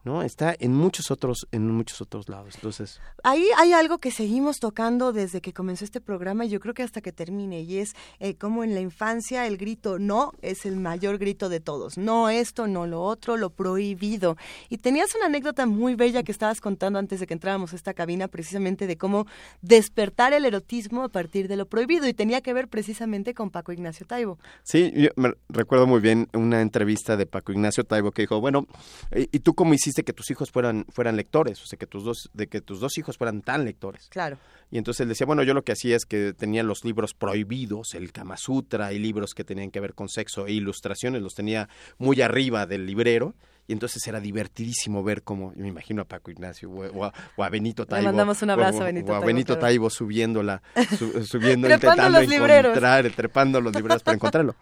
[0.04, 0.22] ¿no?
[0.22, 2.56] Está en muchos otros, en muchos otros lados.
[2.56, 6.74] Entonces, Ahí hay algo que seguimos tocando desde que comenzó este programa y yo creo
[6.74, 10.66] que hasta que termine y es eh, como en la infancia el grito no es
[10.66, 11.98] el mayor grito de todos.
[11.98, 14.38] No esto, no lo otro, lo prohibido.
[14.70, 17.94] Y tenías una anécdota muy bella que estabas contando antes de que entráramos a esta
[17.94, 19.26] cabina precisamente de cómo
[19.62, 23.72] despertar el erotismo a partir de lo prohibido y tenía que ver precisamente con Paco
[23.72, 24.38] Ignacio Taibo.
[24.64, 28.68] Sí, yo me recuerdo muy bien una entrevista de Paco Ignacio Taibo que dijo, bueno,
[29.32, 31.62] ¿y y tú cómo hiciste que tus hijos fueran fueran lectores?
[31.62, 34.08] O sea, que tus dos de que tus dos hijos fueran tan lectores.
[34.10, 34.38] Claro.
[34.72, 37.96] Y entonces él decía, bueno, yo lo que hacía es que tenía los libros prohibidos,
[37.96, 41.70] el Kama Sutra y libros que tenían que ver con sexo e ilustraciones, los tenía
[41.98, 43.36] muy arriba del librero.
[43.70, 47.50] Y entonces era divertidísimo ver cómo, me imagino a Paco Ignacio o, a, o a
[47.50, 48.08] Benito Taibo.
[48.08, 49.58] mandamos un abrazo o- a Benito o a Taibo, Benito.
[49.60, 50.64] Taibo subiendo, la,
[50.98, 52.70] su- subiendo intentando libreros.
[52.72, 54.56] encontrar, trepando los libreros para encontrarlo.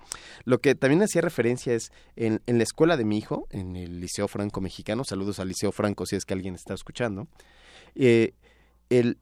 [0.43, 4.01] Lo que también hacía referencia es en, en la escuela de mi hijo, en el
[4.01, 7.30] Liceo Franco Mexicano, saludos al Liceo Franco si es que alguien está escuchando,
[7.95, 8.34] eh,
[8.89, 9.20] el,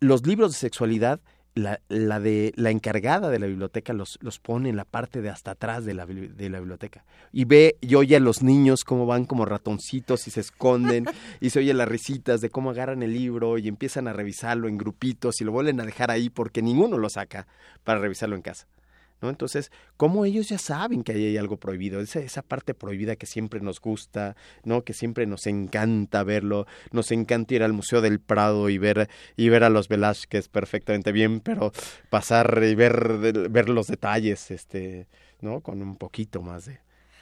[0.00, 1.20] los libros de sexualidad,
[1.54, 5.30] la, la de la encargada de la biblioteca los, los pone en la parte de
[5.30, 7.04] hasta atrás de la, de la biblioteca.
[7.32, 11.06] Y ve y oye a los niños cómo van como ratoncitos y se esconden,
[11.40, 14.78] y se oye las risitas de cómo agarran el libro y empiezan a revisarlo en
[14.78, 17.46] grupitos y lo vuelven a dejar ahí porque ninguno lo saca
[17.84, 18.66] para revisarlo en casa.
[19.20, 19.30] ¿No?
[19.30, 23.26] Entonces, como ellos ya saben que ahí hay algo prohibido, esa, esa parte prohibida que
[23.26, 24.84] siempre nos gusta, ¿no?
[24.84, 29.48] Que siempre nos encanta verlo, nos encanta ir al Museo del Prado y ver, y
[29.48, 31.72] ver a los Velázquez perfectamente bien, pero
[32.10, 35.08] pasar y ver, ver los detalles, este,
[35.40, 35.60] ¿no?
[35.60, 36.80] Con un poquito más de,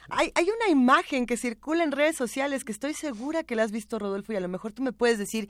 [0.09, 3.71] hay, hay una imagen que circula en redes sociales que estoy segura que la has
[3.71, 5.49] visto, Rodolfo, y a lo mejor tú me puedes decir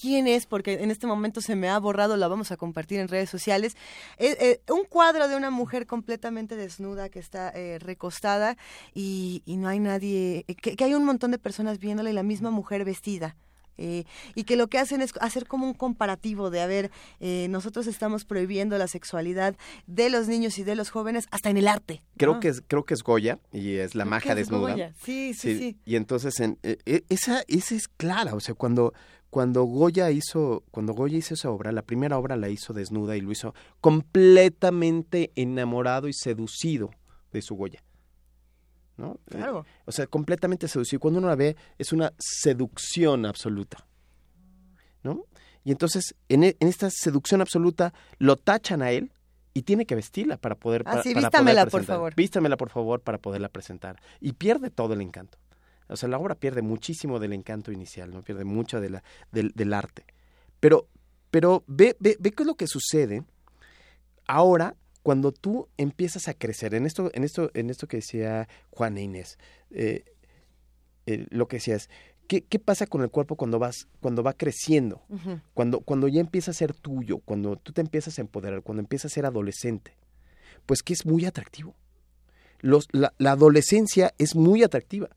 [0.00, 3.08] quién es, porque en este momento se me ha borrado, la vamos a compartir en
[3.08, 3.76] redes sociales.
[4.18, 8.56] Eh, eh, un cuadro de una mujer completamente desnuda que está eh, recostada
[8.94, 12.22] y, y no hay nadie, que, que hay un montón de personas viéndola y la
[12.22, 13.36] misma mujer vestida.
[13.78, 14.04] Eh,
[14.34, 17.86] y que lo que hacen es hacer como un comparativo de, a ver, eh, nosotros
[17.86, 19.56] estamos prohibiendo la sexualidad
[19.86, 22.02] de los niños y de los jóvenes hasta en el arte.
[22.16, 22.40] Creo ¿no?
[22.40, 24.72] que es, creo que es Goya y es la Creo maja desnuda.
[24.72, 24.94] Goya.
[25.02, 25.76] Sí, sí, sí.
[25.84, 28.92] Y entonces en, eh, eh, esa, esa es clara, o sea, cuando
[29.30, 33.22] cuando Goya hizo cuando Goya hizo esa obra, la primera obra la hizo desnuda y
[33.22, 36.90] lo hizo completamente enamorado y seducido
[37.32, 37.82] de su Goya.
[39.02, 39.18] ¿No?
[39.26, 39.64] Claro.
[39.66, 41.00] Eh, o sea, completamente seducido.
[41.00, 43.84] Cuando uno la ve, es una seducción absoluta.
[45.02, 45.24] ¿No?
[45.64, 49.12] Y entonces, en, e- en esta seducción absoluta, lo tachan a él
[49.54, 52.14] y tiene que vestirla para poder Ah, sí, para vístamela, por favor.
[52.14, 54.00] Vístamela, por favor, para poderla presentar.
[54.20, 55.36] Y pierde todo el encanto.
[55.88, 58.22] O sea, la obra pierde muchísimo del encanto inicial, ¿no?
[58.22, 60.06] Pierde mucho de la, del, del arte.
[60.60, 60.86] Pero,
[61.32, 63.24] pero ve, ve, ve qué es lo que sucede
[64.26, 66.74] ahora cuando tú empiezas a crecer.
[66.74, 69.38] En esto, en esto, en esto que decía Juana Inés,
[69.70, 70.04] eh,
[71.06, 71.90] eh, lo que decías,
[72.28, 75.02] ¿qué, ¿qué pasa con el cuerpo cuando vas, cuando va creciendo?
[75.54, 79.12] Cuando, cuando ya empieza a ser tuyo, cuando tú te empiezas a empoderar, cuando empiezas
[79.12, 79.96] a ser adolescente,
[80.66, 81.74] pues que es muy atractivo.
[82.60, 85.08] Los, la, la adolescencia es muy atractiva.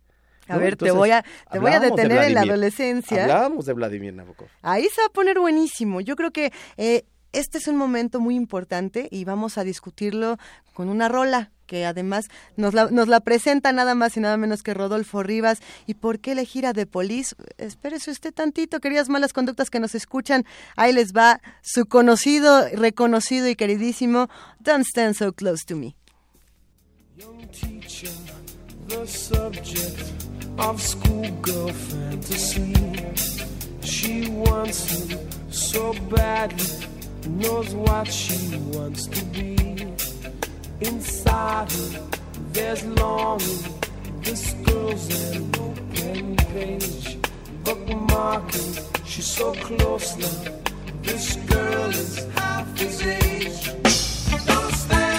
[0.47, 0.59] A ¿no?
[0.59, 3.23] ver, te voy a, te voy a de detener en la adolescencia.
[3.23, 4.47] Hablábamos de Vladimir Nabokov.
[4.61, 6.01] Ahí se va a poner buenísimo.
[6.01, 7.05] Yo creo que eh,
[7.35, 10.37] este es un momento muy importante y vamos a discutirlo
[10.73, 12.25] con una rola que además
[12.57, 15.59] nos la, presenta nada más y nada menos que Rodolfo Rivas.
[15.87, 17.35] ¿Y por qué elegir a The Police?
[17.57, 20.45] Espérese usted tantito, queridas malas conductas que nos escuchan.
[20.75, 24.29] Ahí les va su conocido, reconocido y queridísimo
[24.59, 25.95] Don't Stand So Close to Me.
[27.17, 27.45] Young.
[33.85, 36.65] She wants him so badly,
[37.27, 39.55] knows what she wants to be.
[40.81, 42.01] Inside her,
[42.51, 43.63] there's longing.
[44.21, 47.17] This girl's an open page,
[47.63, 49.05] bookmarking.
[49.05, 50.51] She's so close now.
[51.01, 53.65] This girl is half his age.
[54.45, 55.14] Don't stand,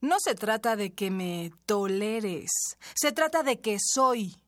[0.00, 2.50] No se trata de que me toleres,
[2.94, 4.41] se trata de que soy.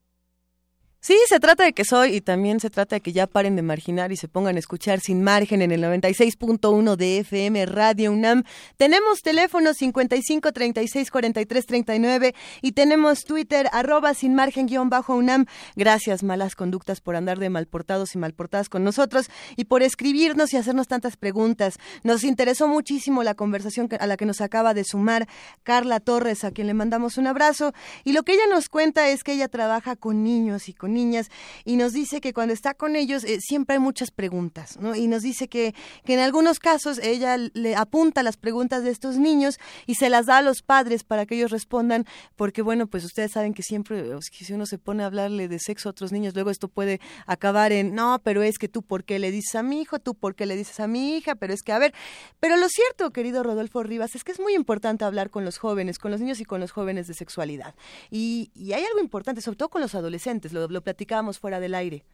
[1.06, 3.60] Sí, se trata de que soy y también se trata de que ya paren de
[3.60, 8.44] marginar y se pongan a escuchar sin margen en el 96.1 de FM Radio UNAM.
[8.78, 15.44] Tenemos teléfono 55 36 43 39 y tenemos Twitter arroba sin margen guion bajo UNAM.
[15.76, 20.56] Gracias, malas conductas, por andar de malportados y malportadas con nosotros y por escribirnos y
[20.56, 21.74] hacernos tantas preguntas.
[22.02, 25.28] Nos interesó muchísimo la conversación a la que nos acaba de sumar
[25.64, 27.74] Carla Torres, a quien le mandamos un abrazo.
[28.04, 31.30] Y lo que ella nos cuenta es que ella trabaja con niños y con niñas
[31.64, 34.94] y nos dice que cuando está con ellos eh, siempre hay muchas preguntas, ¿no?
[34.94, 35.74] Y nos dice que,
[36.04, 40.26] que en algunos casos ella le apunta las preguntas de estos niños y se las
[40.26, 44.04] da a los padres para que ellos respondan, porque bueno, pues ustedes saben que siempre,
[44.22, 47.72] si uno se pone a hablarle de sexo a otros niños, luego esto puede acabar
[47.72, 50.34] en, no, pero es que tú por qué le dices a mi hijo, tú por
[50.34, 51.92] qué le dices a mi hija, pero es que, a ver,
[52.40, 55.98] pero lo cierto, querido Rodolfo Rivas, es que es muy importante hablar con los jóvenes,
[55.98, 57.74] con los niños y con los jóvenes de sexualidad.
[58.10, 61.74] Y, y hay algo importante, sobre todo con los adolescentes, lo, lo platicábamos fuera del
[61.74, 62.04] aire.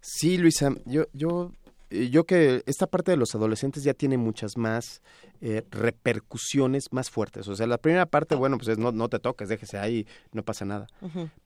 [0.00, 1.50] Sí, Luisa, yo, yo,
[1.90, 5.00] eh, yo que esta parte de los adolescentes ya tiene muchas más
[5.40, 7.48] eh, repercusiones más fuertes.
[7.48, 10.42] O sea, la primera parte, bueno, pues es no, no te toques, déjese ahí, no
[10.42, 10.86] pasa nada.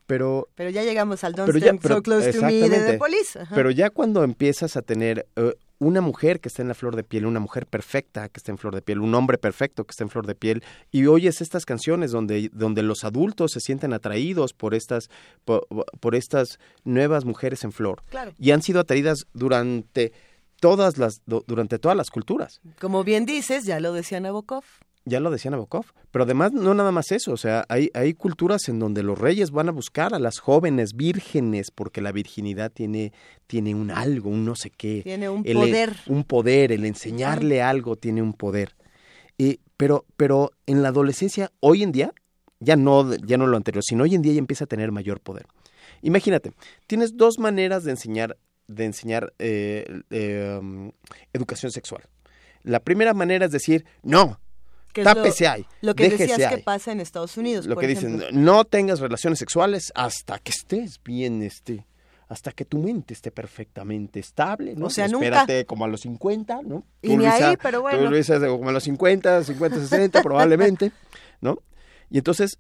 [0.07, 2.69] Pero Pero ya llegamos al Don't Pero ya- pero- So Close to Me de.
[2.93, 3.39] The Police.
[3.55, 7.05] Pero ya cuando empiezas a tener eh, una mujer que está en la flor de
[7.05, 10.05] piel, una mujer perfecta que está en flor de piel, un hombre perfecto que está
[10.05, 14.53] en flor de piel, y oyes estas canciones donde, donde los adultos se sienten atraídos
[14.55, 15.11] por estas,
[15.45, 15.67] por,
[16.01, 18.03] por estas nuevas mujeres en flor.
[18.09, 18.33] Claro.
[18.39, 20.13] Y han sido atraídas durante
[20.61, 22.61] todas las, du- durante todas las culturas.
[22.81, 24.65] Como bien dices, ya lo decía Nabokov.
[25.09, 25.85] Ya lo decía Nabokov.
[26.11, 27.33] Pero además, no nada más eso.
[27.33, 30.95] O sea, hay, hay culturas en donde los reyes van a buscar a las jóvenes
[30.95, 33.13] vírgenes porque la virginidad tiene,
[33.47, 35.03] tiene un algo, un no sé qué.
[35.05, 35.97] Tiene un El- poder.
[36.09, 38.75] un poder, el enseñarle algo tiene un poder.
[39.39, 42.13] Y, pero, pero en la adolescencia, hoy en día,
[42.59, 45.21] ya no, ya no lo anterior, sino hoy en día ya empieza a tener mayor
[45.21, 45.47] poder.
[46.03, 46.53] Imagínate,
[46.89, 48.37] tienes dos maneras de enseñar,
[48.67, 50.91] de enseñar eh, eh, um,
[51.33, 52.03] educación sexual.
[52.65, 54.41] La primera manera es decir, no,
[54.97, 57.67] que es lo- tápese ahí, Lo que decías que pasa en Estados Unidos.
[57.67, 58.27] Lo por que ejemplo.
[58.27, 61.87] dicen, no tengas relaciones sexuales hasta que estés bien, este,
[62.29, 64.87] hasta que tu mente esté perfectamente estable, ¿no?
[64.87, 65.27] O sea, nunca.
[65.27, 66.85] Espérate como a los 50, ¿no?
[67.03, 68.05] Y ni ahí, pero bueno.
[68.05, 70.91] Tú, Luisa, como a los 50, 50, 60 probablemente,
[71.41, 71.59] ¿no?
[72.11, 72.59] Y entonces,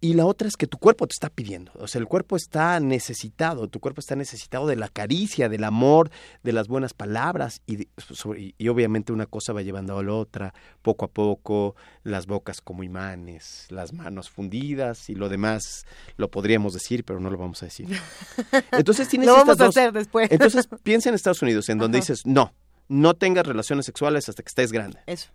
[0.00, 2.78] y la otra es que tu cuerpo te está pidiendo, o sea, el cuerpo está
[2.78, 6.10] necesitado, tu cuerpo está necesitado de la caricia, del amor,
[6.44, 10.12] de las buenas palabras, y, de- sobre- y- obviamente una cosa va llevando a la
[10.12, 15.84] otra, poco a poco, las bocas como imanes, las manos fundidas, y lo demás
[16.18, 17.88] lo podríamos decir, pero no lo vamos a decir.
[18.70, 20.30] Entonces tienes Lo vamos a dos- hacer después.
[20.30, 22.02] Entonces piensa en Estados Unidos, en donde Ajá.
[22.12, 22.54] dices, no,
[22.86, 25.00] no tengas relaciones sexuales hasta que estés grande.
[25.06, 25.30] Eso.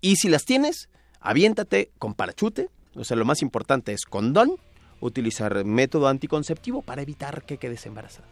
[0.00, 0.88] Y si las tienes,
[1.20, 2.70] aviéntate con parachute.
[2.96, 4.56] O sea, lo más importante es condón,
[5.00, 8.28] utilizar método anticonceptivo para evitar que quedes embarazada.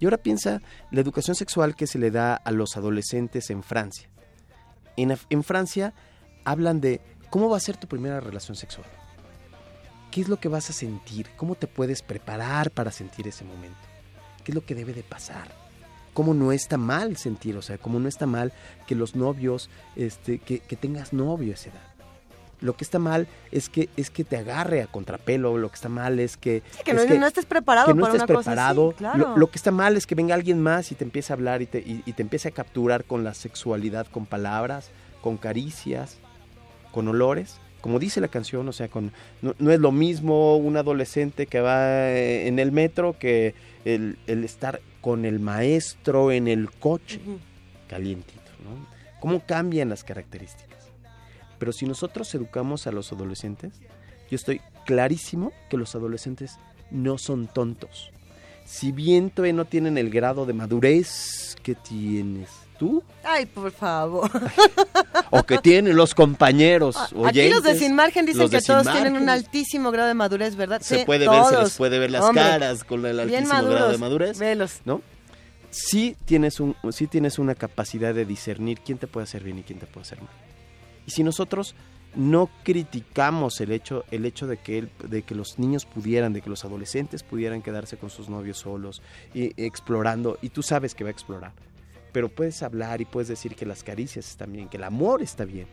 [0.00, 4.08] Y ahora piensa la educación sexual que se le da a los adolescentes en Francia.
[4.96, 5.94] En, en Francia
[6.44, 8.86] hablan de cómo va a ser tu primera relación sexual.
[10.10, 11.28] ¿Qué es lo que vas a sentir?
[11.36, 13.78] ¿Cómo te puedes preparar para sentir ese momento?
[14.44, 15.48] ¿Qué es lo que debe de pasar?
[16.14, 17.56] ¿Cómo no está mal sentir?
[17.56, 18.52] O sea, cómo no está mal
[18.86, 21.97] que los novios, este, que, que tengas novio a esa edad.
[22.60, 25.88] Lo que está mal es que es que te agarre a contrapelo, lo que está
[25.88, 28.50] mal es que que es no- no estés preparado que no para estés una cosa
[28.50, 28.92] así, preparado.
[28.98, 29.18] claro.
[29.18, 31.62] Lo- lo que está mal es que venga alguien más y te empiece a hablar
[31.62, 34.90] y te, y, y te empiece a capturar con la sexualidad, con palabras,
[35.20, 36.16] con caricias,
[36.92, 37.58] con olores.
[37.80, 41.60] Como dice la canción, o sea, con, no, no es lo mismo un adolescente que
[41.60, 43.54] va eh, en el metro que
[43.84, 47.20] el, el estar con el maestro en el coche,
[47.88, 48.84] calientito, ¿no?
[49.20, 50.67] ¿Cómo cambian las características?
[51.58, 53.72] Pero si nosotros educamos a los adolescentes,
[54.30, 56.58] yo estoy clarísimo que los adolescentes
[56.90, 58.10] no son tontos.
[58.64, 64.30] Si bien todavía no tienen el grado de madurez que tienes tú Ay, por favor.
[65.30, 69.16] o que tienen los compañeros Aquí oyentes, los de Sin Margen dicen que todos tienen
[69.16, 70.80] un altísimo grado de madurez, ¿verdad?
[70.80, 73.90] se Sí, puede ver, se les puede ver las Hombre, caras con el altísimo grado
[73.90, 74.80] de madurez, Velos.
[74.84, 75.02] ¿no?
[75.70, 79.62] Sí tienes un sí tienes una capacidad de discernir quién te puede hacer bien y
[79.62, 80.30] quién te puede hacer mal.
[81.08, 81.74] Y si nosotros
[82.14, 86.42] no criticamos el hecho el hecho de que el- de que los niños pudieran, de
[86.42, 89.00] que los adolescentes pudieran quedarse con sus novios solos
[89.32, 91.52] y explorando y tú sabes que va a explorar,
[92.12, 95.46] pero puedes hablar y puedes decir que las caricias están bien, que el amor está
[95.46, 95.66] bien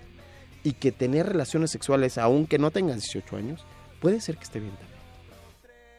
[0.64, 3.66] y que tener relaciones sexuales aunque no tengan 18 años
[4.00, 5.00] puede ser que esté bien también.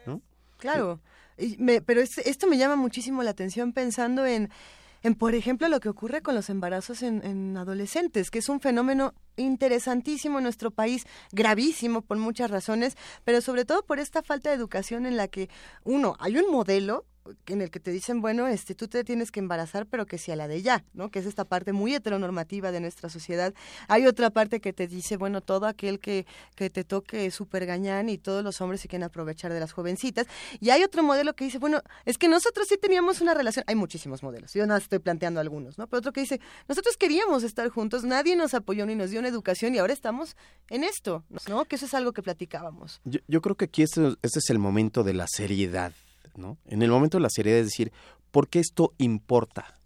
[0.06, 0.22] ¿No?
[0.56, 0.98] Claro.
[1.36, 4.48] Y me- pero es- esto me llama muchísimo la atención pensando en,
[5.06, 8.58] en, por ejemplo, lo que ocurre con los embarazos en, en adolescentes, que es un
[8.58, 14.50] fenómeno interesantísimo en nuestro país, gravísimo por muchas razones, pero sobre todo por esta falta
[14.50, 15.48] de educación en la que,
[15.84, 17.06] uno, hay un modelo
[17.46, 20.36] en el que te dicen, bueno, este, tú te tienes que embarazar, pero que sea
[20.36, 21.10] la de ya, ¿no?
[21.10, 23.54] Que es esta parte muy heteronormativa de nuestra sociedad.
[23.88, 27.66] Hay otra parte que te dice, bueno, todo aquel que, que te toque es súper
[27.66, 30.26] gañán y todos los hombres se quieren aprovechar de las jovencitas.
[30.60, 33.74] Y hay otro modelo que dice, bueno, es que nosotros sí teníamos una relación, hay
[33.74, 35.86] muchísimos modelos, yo nada estoy planteando algunos, ¿no?
[35.86, 39.28] Pero otro que dice, nosotros queríamos estar juntos, nadie nos apoyó ni nos dio una
[39.28, 40.36] educación y ahora estamos
[40.68, 41.64] en esto, ¿no?
[41.64, 43.00] Que eso es algo que platicábamos.
[43.04, 45.92] Yo, yo creo que aquí este, este es el momento de la seriedad,
[46.38, 46.58] ¿no?
[46.66, 47.92] En el momento de la seriedad es decir,
[48.30, 49.78] ¿por qué esto importa?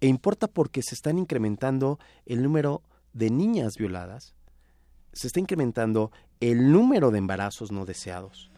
[0.00, 4.34] E importa porque se están incrementando el número de niñas violadas,
[5.12, 8.50] se está incrementando el número de embarazos no deseados,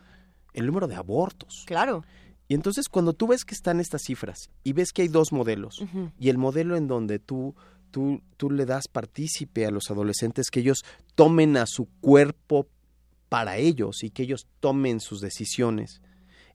[0.53, 1.65] el número de abortos.
[1.67, 2.05] Claro.
[2.49, 5.85] Y entonces cuando tú ves que están estas cifras y ves que hay dos modelos,
[6.19, 7.55] y el modelo en donde tú,
[7.91, 12.67] tú, tú le das partícipe a los adolescentes que ellos tomen a su cuerpo
[13.29, 16.01] para ellos y que ellos tomen sus decisiones.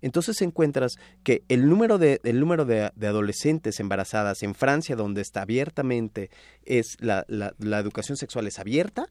[0.03, 5.21] Entonces encuentras que el número de, el número de, de adolescentes embarazadas en Francia, donde
[5.21, 6.29] está abiertamente,
[6.65, 9.07] es la, la, la educación sexual es abierta,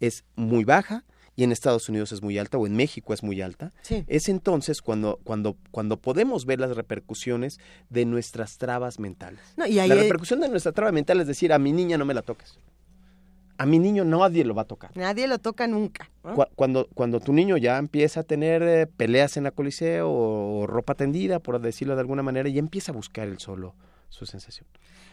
[0.00, 1.04] es muy baja,
[1.36, 3.72] y en Estados Unidos es muy alta, o en México es muy alta.
[3.82, 4.04] Sí.
[4.08, 7.58] Es entonces cuando, cuando, cuando podemos ver las repercusiones
[7.90, 9.40] de nuestras trabas mentales.
[9.58, 12.06] No, y ahí la repercusión de nuestra traba mental es decir, a mi niña no
[12.06, 12.58] me la toques.
[13.58, 14.90] A mi niño nadie lo va a tocar.
[14.96, 16.10] Nadie lo toca nunca.
[16.54, 20.66] Cuando, cuando tu niño ya empieza a tener eh, peleas en la coliseo o, o
[20.66, 23.74] ropa tendida, por decirlo de alguna manera, y empieza a buscar él solo
[24.08, 24.66] su sensación.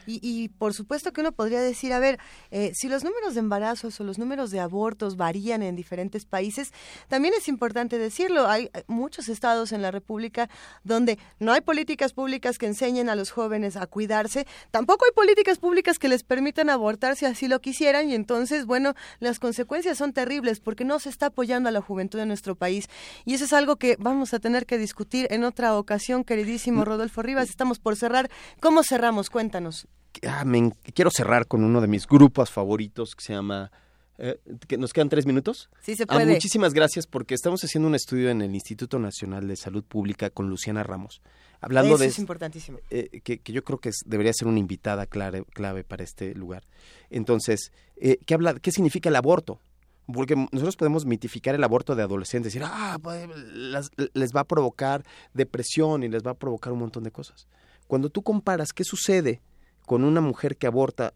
[0.06, 2.20] Y, y por supuesto que uno podría decir, a ver,
[2.52, 6.72] eh, si los números de embarazos o los números de abortos varían en diferentes países,
[7.08, 8.48] también es importante decirlo.
[8.48, 10.50] Hay muchos estados en la República
[10.84, 15.58] donde no hay políticas públicas que enseñen a los jóvenes a cuidarse, tampoco hay políticas
[15.60, 20.14] públicas que les permitan abortar si así lo quisieran y entonces, bueno, las consecuencias son
[20.14, 22.88] terribles porque no se está apoyando a la juventud de nuestro país.
[23.26, 27.22] Y eso es algo que vamos a tener que discutir en otra ocasión, queridísimo Rodolfo
[27.22, 27.50] Rivas.
[27.50, 28.30] Estamos por cerrar.
[28.60, 29.30] ¿Cómo cerramos?
[29.30, 29.88] Cuéntanos.
[30.28, 33.72] Ah, me quiero cerrar con uno de mis grupos favoritos que se llama...
[34.18, 35.70] eh, que ¿Nos quedan tres minutos?
[35.82, 36.32] Sí se Ah, puede.
[36.34, 40.50] muchísimas gracias porque estamos haciendo un estudio en el Instituto Nacional de Salud Pública con
[40.50, 41.22] Luciana Ramos,
[41.62, 42.78] hablando Eso de es importantísimo.
[42.92, 46.36] eh, que, que yo creo que es- debería ser una invitada clave, clave para este
[46.36, 46.64] lugar.
[47.10, 49.60] Entonces, eh, ¿qué, habla, ¿qué significa el aborto?
[50.06, 54.46] Porque nosotros podemos mitificar el aborto de adolescentes, decir, ah, pues, las- les va a
[54.46, 55.04] provocar
[55.34, 57.48] depresión y les va a provocar un montón de cosas.
[57.88, 59.42] Cuando tú comparas qué sucede
[59.86, 61.14] con una mujer que aborta,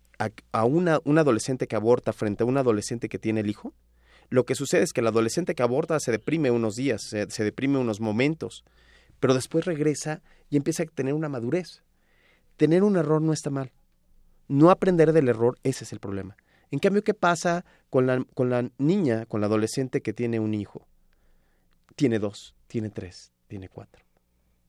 [0.51, 3.73] a, una, un adolescente que aborta frente a un adolescente que tiene el hijo,
[4.29, 7.43] lo que sucede es que el adolescente que aborta se deprime unos días, se, se
[7.43, 8.65] deprime unos momentos,
[9.19, 11.83] pero después regresa y empieza a tener una madurez.
[12.57, 13.71] Tener un error no está mal.
[14.47, 16.35] No aprender del error, ese es el problema.
[16.71, 20.53] En cambio, ¿qué pasa con la, con la niña, con la adolescente que tiene un
[20.53, 20.87] hijo?
[21.95, 24.03] Tiene dos, tiene tres, tiene cuatro.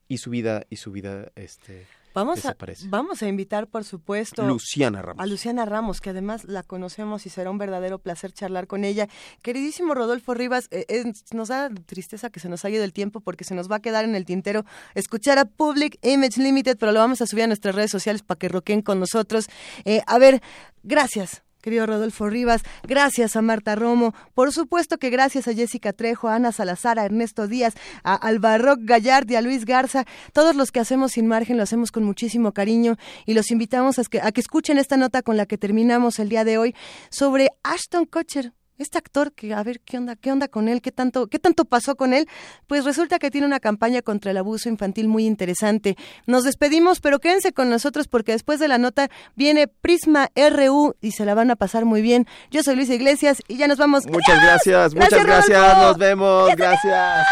[0.06, 1.86] Y su vida, y su vida, este,
[2.18, 2.56] Vamos a,
[2.88, 5.22] vamos a invitar, por supuesto, Luciana Ramos.
[5.22, 9.08] a Luciana Ramos, que además la conocemos y será un verdadero placer charlar con ella.
[9.42, 13.44] Queridísimo Rodolfo Rivas, eh, nos da tristeza que se nos haya ido el tiempo porque
[13.44, 14.64] se nos va a quedar en el tintero
[14.94, 18.38] escuchar a Public Image Limited, pero lo vamos a subir a nuestras redes sociales para
[18.38, 19.46] que roquen con nosotros.
[19.84, 20.42] Eh, a ver,
[20.82, 21.42] gracias.
[21.68, 26.36] Querido Rodolfo Rivas, gracias a Marta Romo, por supuesto que gracias a Jessica Trejo, a
[26.36, 30.80] Ana Salazar, a Ernesto Díaz, a Albarroc Gallard y a Luis Garza, todos los que
[30.80, 32.96] hacemos sin margen lo hacemos con muchísimo cariño
[33.26, 36.56] y los invitamos a que, escuchen esta nota con la que terminamos el día de
[36.56, 36.74] hoy
[37.10, 38.54] sobre Ashton Kutcher.
[38.78, 41.64] Este actor que a ver qué onda, qué onda con él, qué tanto, qué tanto
[41.64, 42.28] pasó con él,
[42.66, 45.96] pues resulta que tiene una campaña contra el abuso infantil muy interesante.
[46.26, 51.12] Nos despedimos, pero quédense con nosotros porque después de la nota viene Prisma RU y
[51.12, 52.26] se la van a pasar muy bien.
[52.50, 54.06] Yo soy Luisa Iglesias y ya nos vamos.
[54.06, 57.26] Muchas gracias, muchas Gracias, gracias, nos vemos, gracias.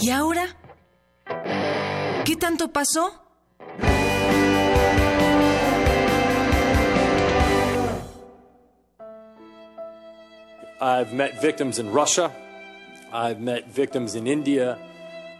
[0.00, 0.46] ¿Y ahora?
[2.24, 3.23] ¿Qué tanto pasó?
[10.84, 12.30] I've met victims in Russia.
[13.10, 14.76] I've met victims in India.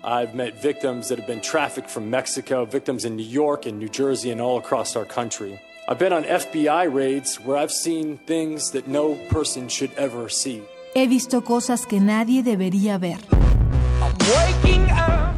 [0.03, 3.90] I've met victims that have been trafficked from Mexico, victims in New York and New
[3.90, 5.61] Jersey and all across our country.
[5.86, 10.62] I've been on FBI raids where I've seen things that no person should ever see.
[10.95, 13.18] He visto cosas que nadie debería ver.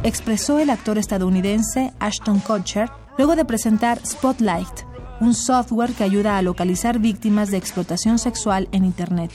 [0.03, 4.85] Expresó el actor estadounidense Ashton Kutcher luego de presentar Spotlight,
[5.19, 9.31] un software que ayuda a localizar víctimas de explotación sexual en Internet.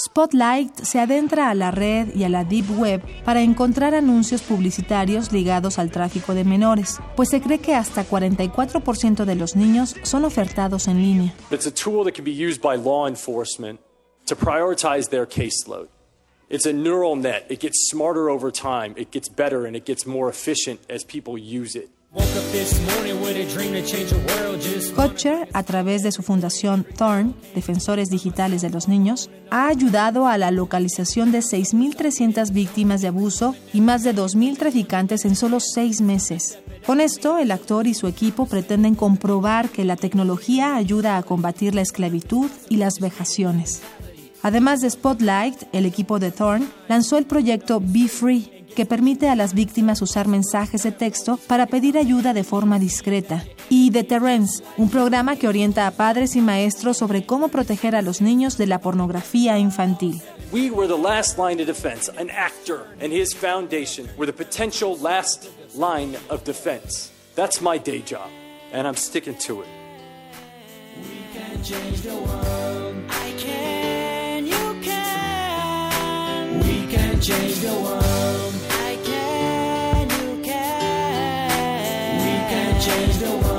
[0.00, 5.32] Spotlight se adentra a la red y a la Deep Web para encontrar anuncios publicitarios
[5.32, 10.24] ligados al tráfico de menores, pues se cree que hasta 44% de los niños son
[10.24, 11.34] ofertados en línea.
[11.50, 13.80] It's a tool that can be used by law enforcement
[14.26, 15.88] to prioritize their caseload.
[16.48, 17.46] It's a neural net.
[17.50, 21.36] It gets smarter over time, it gets better, and it gets more efficient as people
[21.36, 21.90] use it.
[24.94, 30.38] Kotcher, a través de su fundación Thorn, Defensores Digitales de los Niños, ha ayudado a
[30.38, 36.00] la localización de 6.300 víctimas de abuso y más de 2.000 traficantes en solo seis
[36.00, 36.58] meses.
[36.86, 41.74] Con esto, el actor y su equipo pretenden comprobar que la tecnología ayuda a combatir
[41.74, 43.82] la esclavitud y las vejaciones.
[44.42, 49.34] Además de Spotlight, el equipo de Thorn lanzó el proyecto Be Free, que permite a
[49.34, 53.44] las víctimas usar mensajes de texto para pedir ayuda de forma discreta.
[53.68, 58.02] Y The Terrence, un programa que orienta a padres y maestros sobre cómo proteger a
[58.02, 60.22] los niños de la pornografía infantil.
[60.52, 62.08] We were the last line of defense.
[62.20, 67.10] An actor and his foundation were the potential last line of defense.
[67.34, 68.30] That's my day job,
[68.72, 69.68] and I'm sticking to it.
[71.64, 72.94] change the world.
[73.08, 76.60] I can, you can.
[76.60, 78.47] We can change the world.
[82.80, 83.57] Change the world.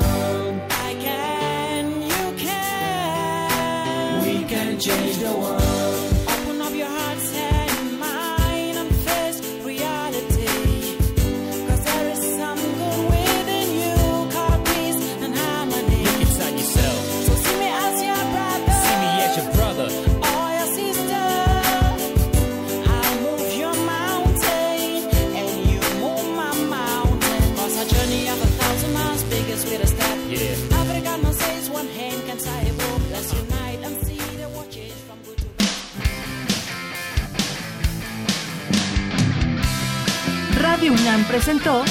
[40.80, 41.84] Radio UNAM presentó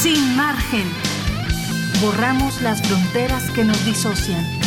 [0.00, 0.84] Sin margen.
[2.00, 4.59] Borramos las fronteras que nos disocian.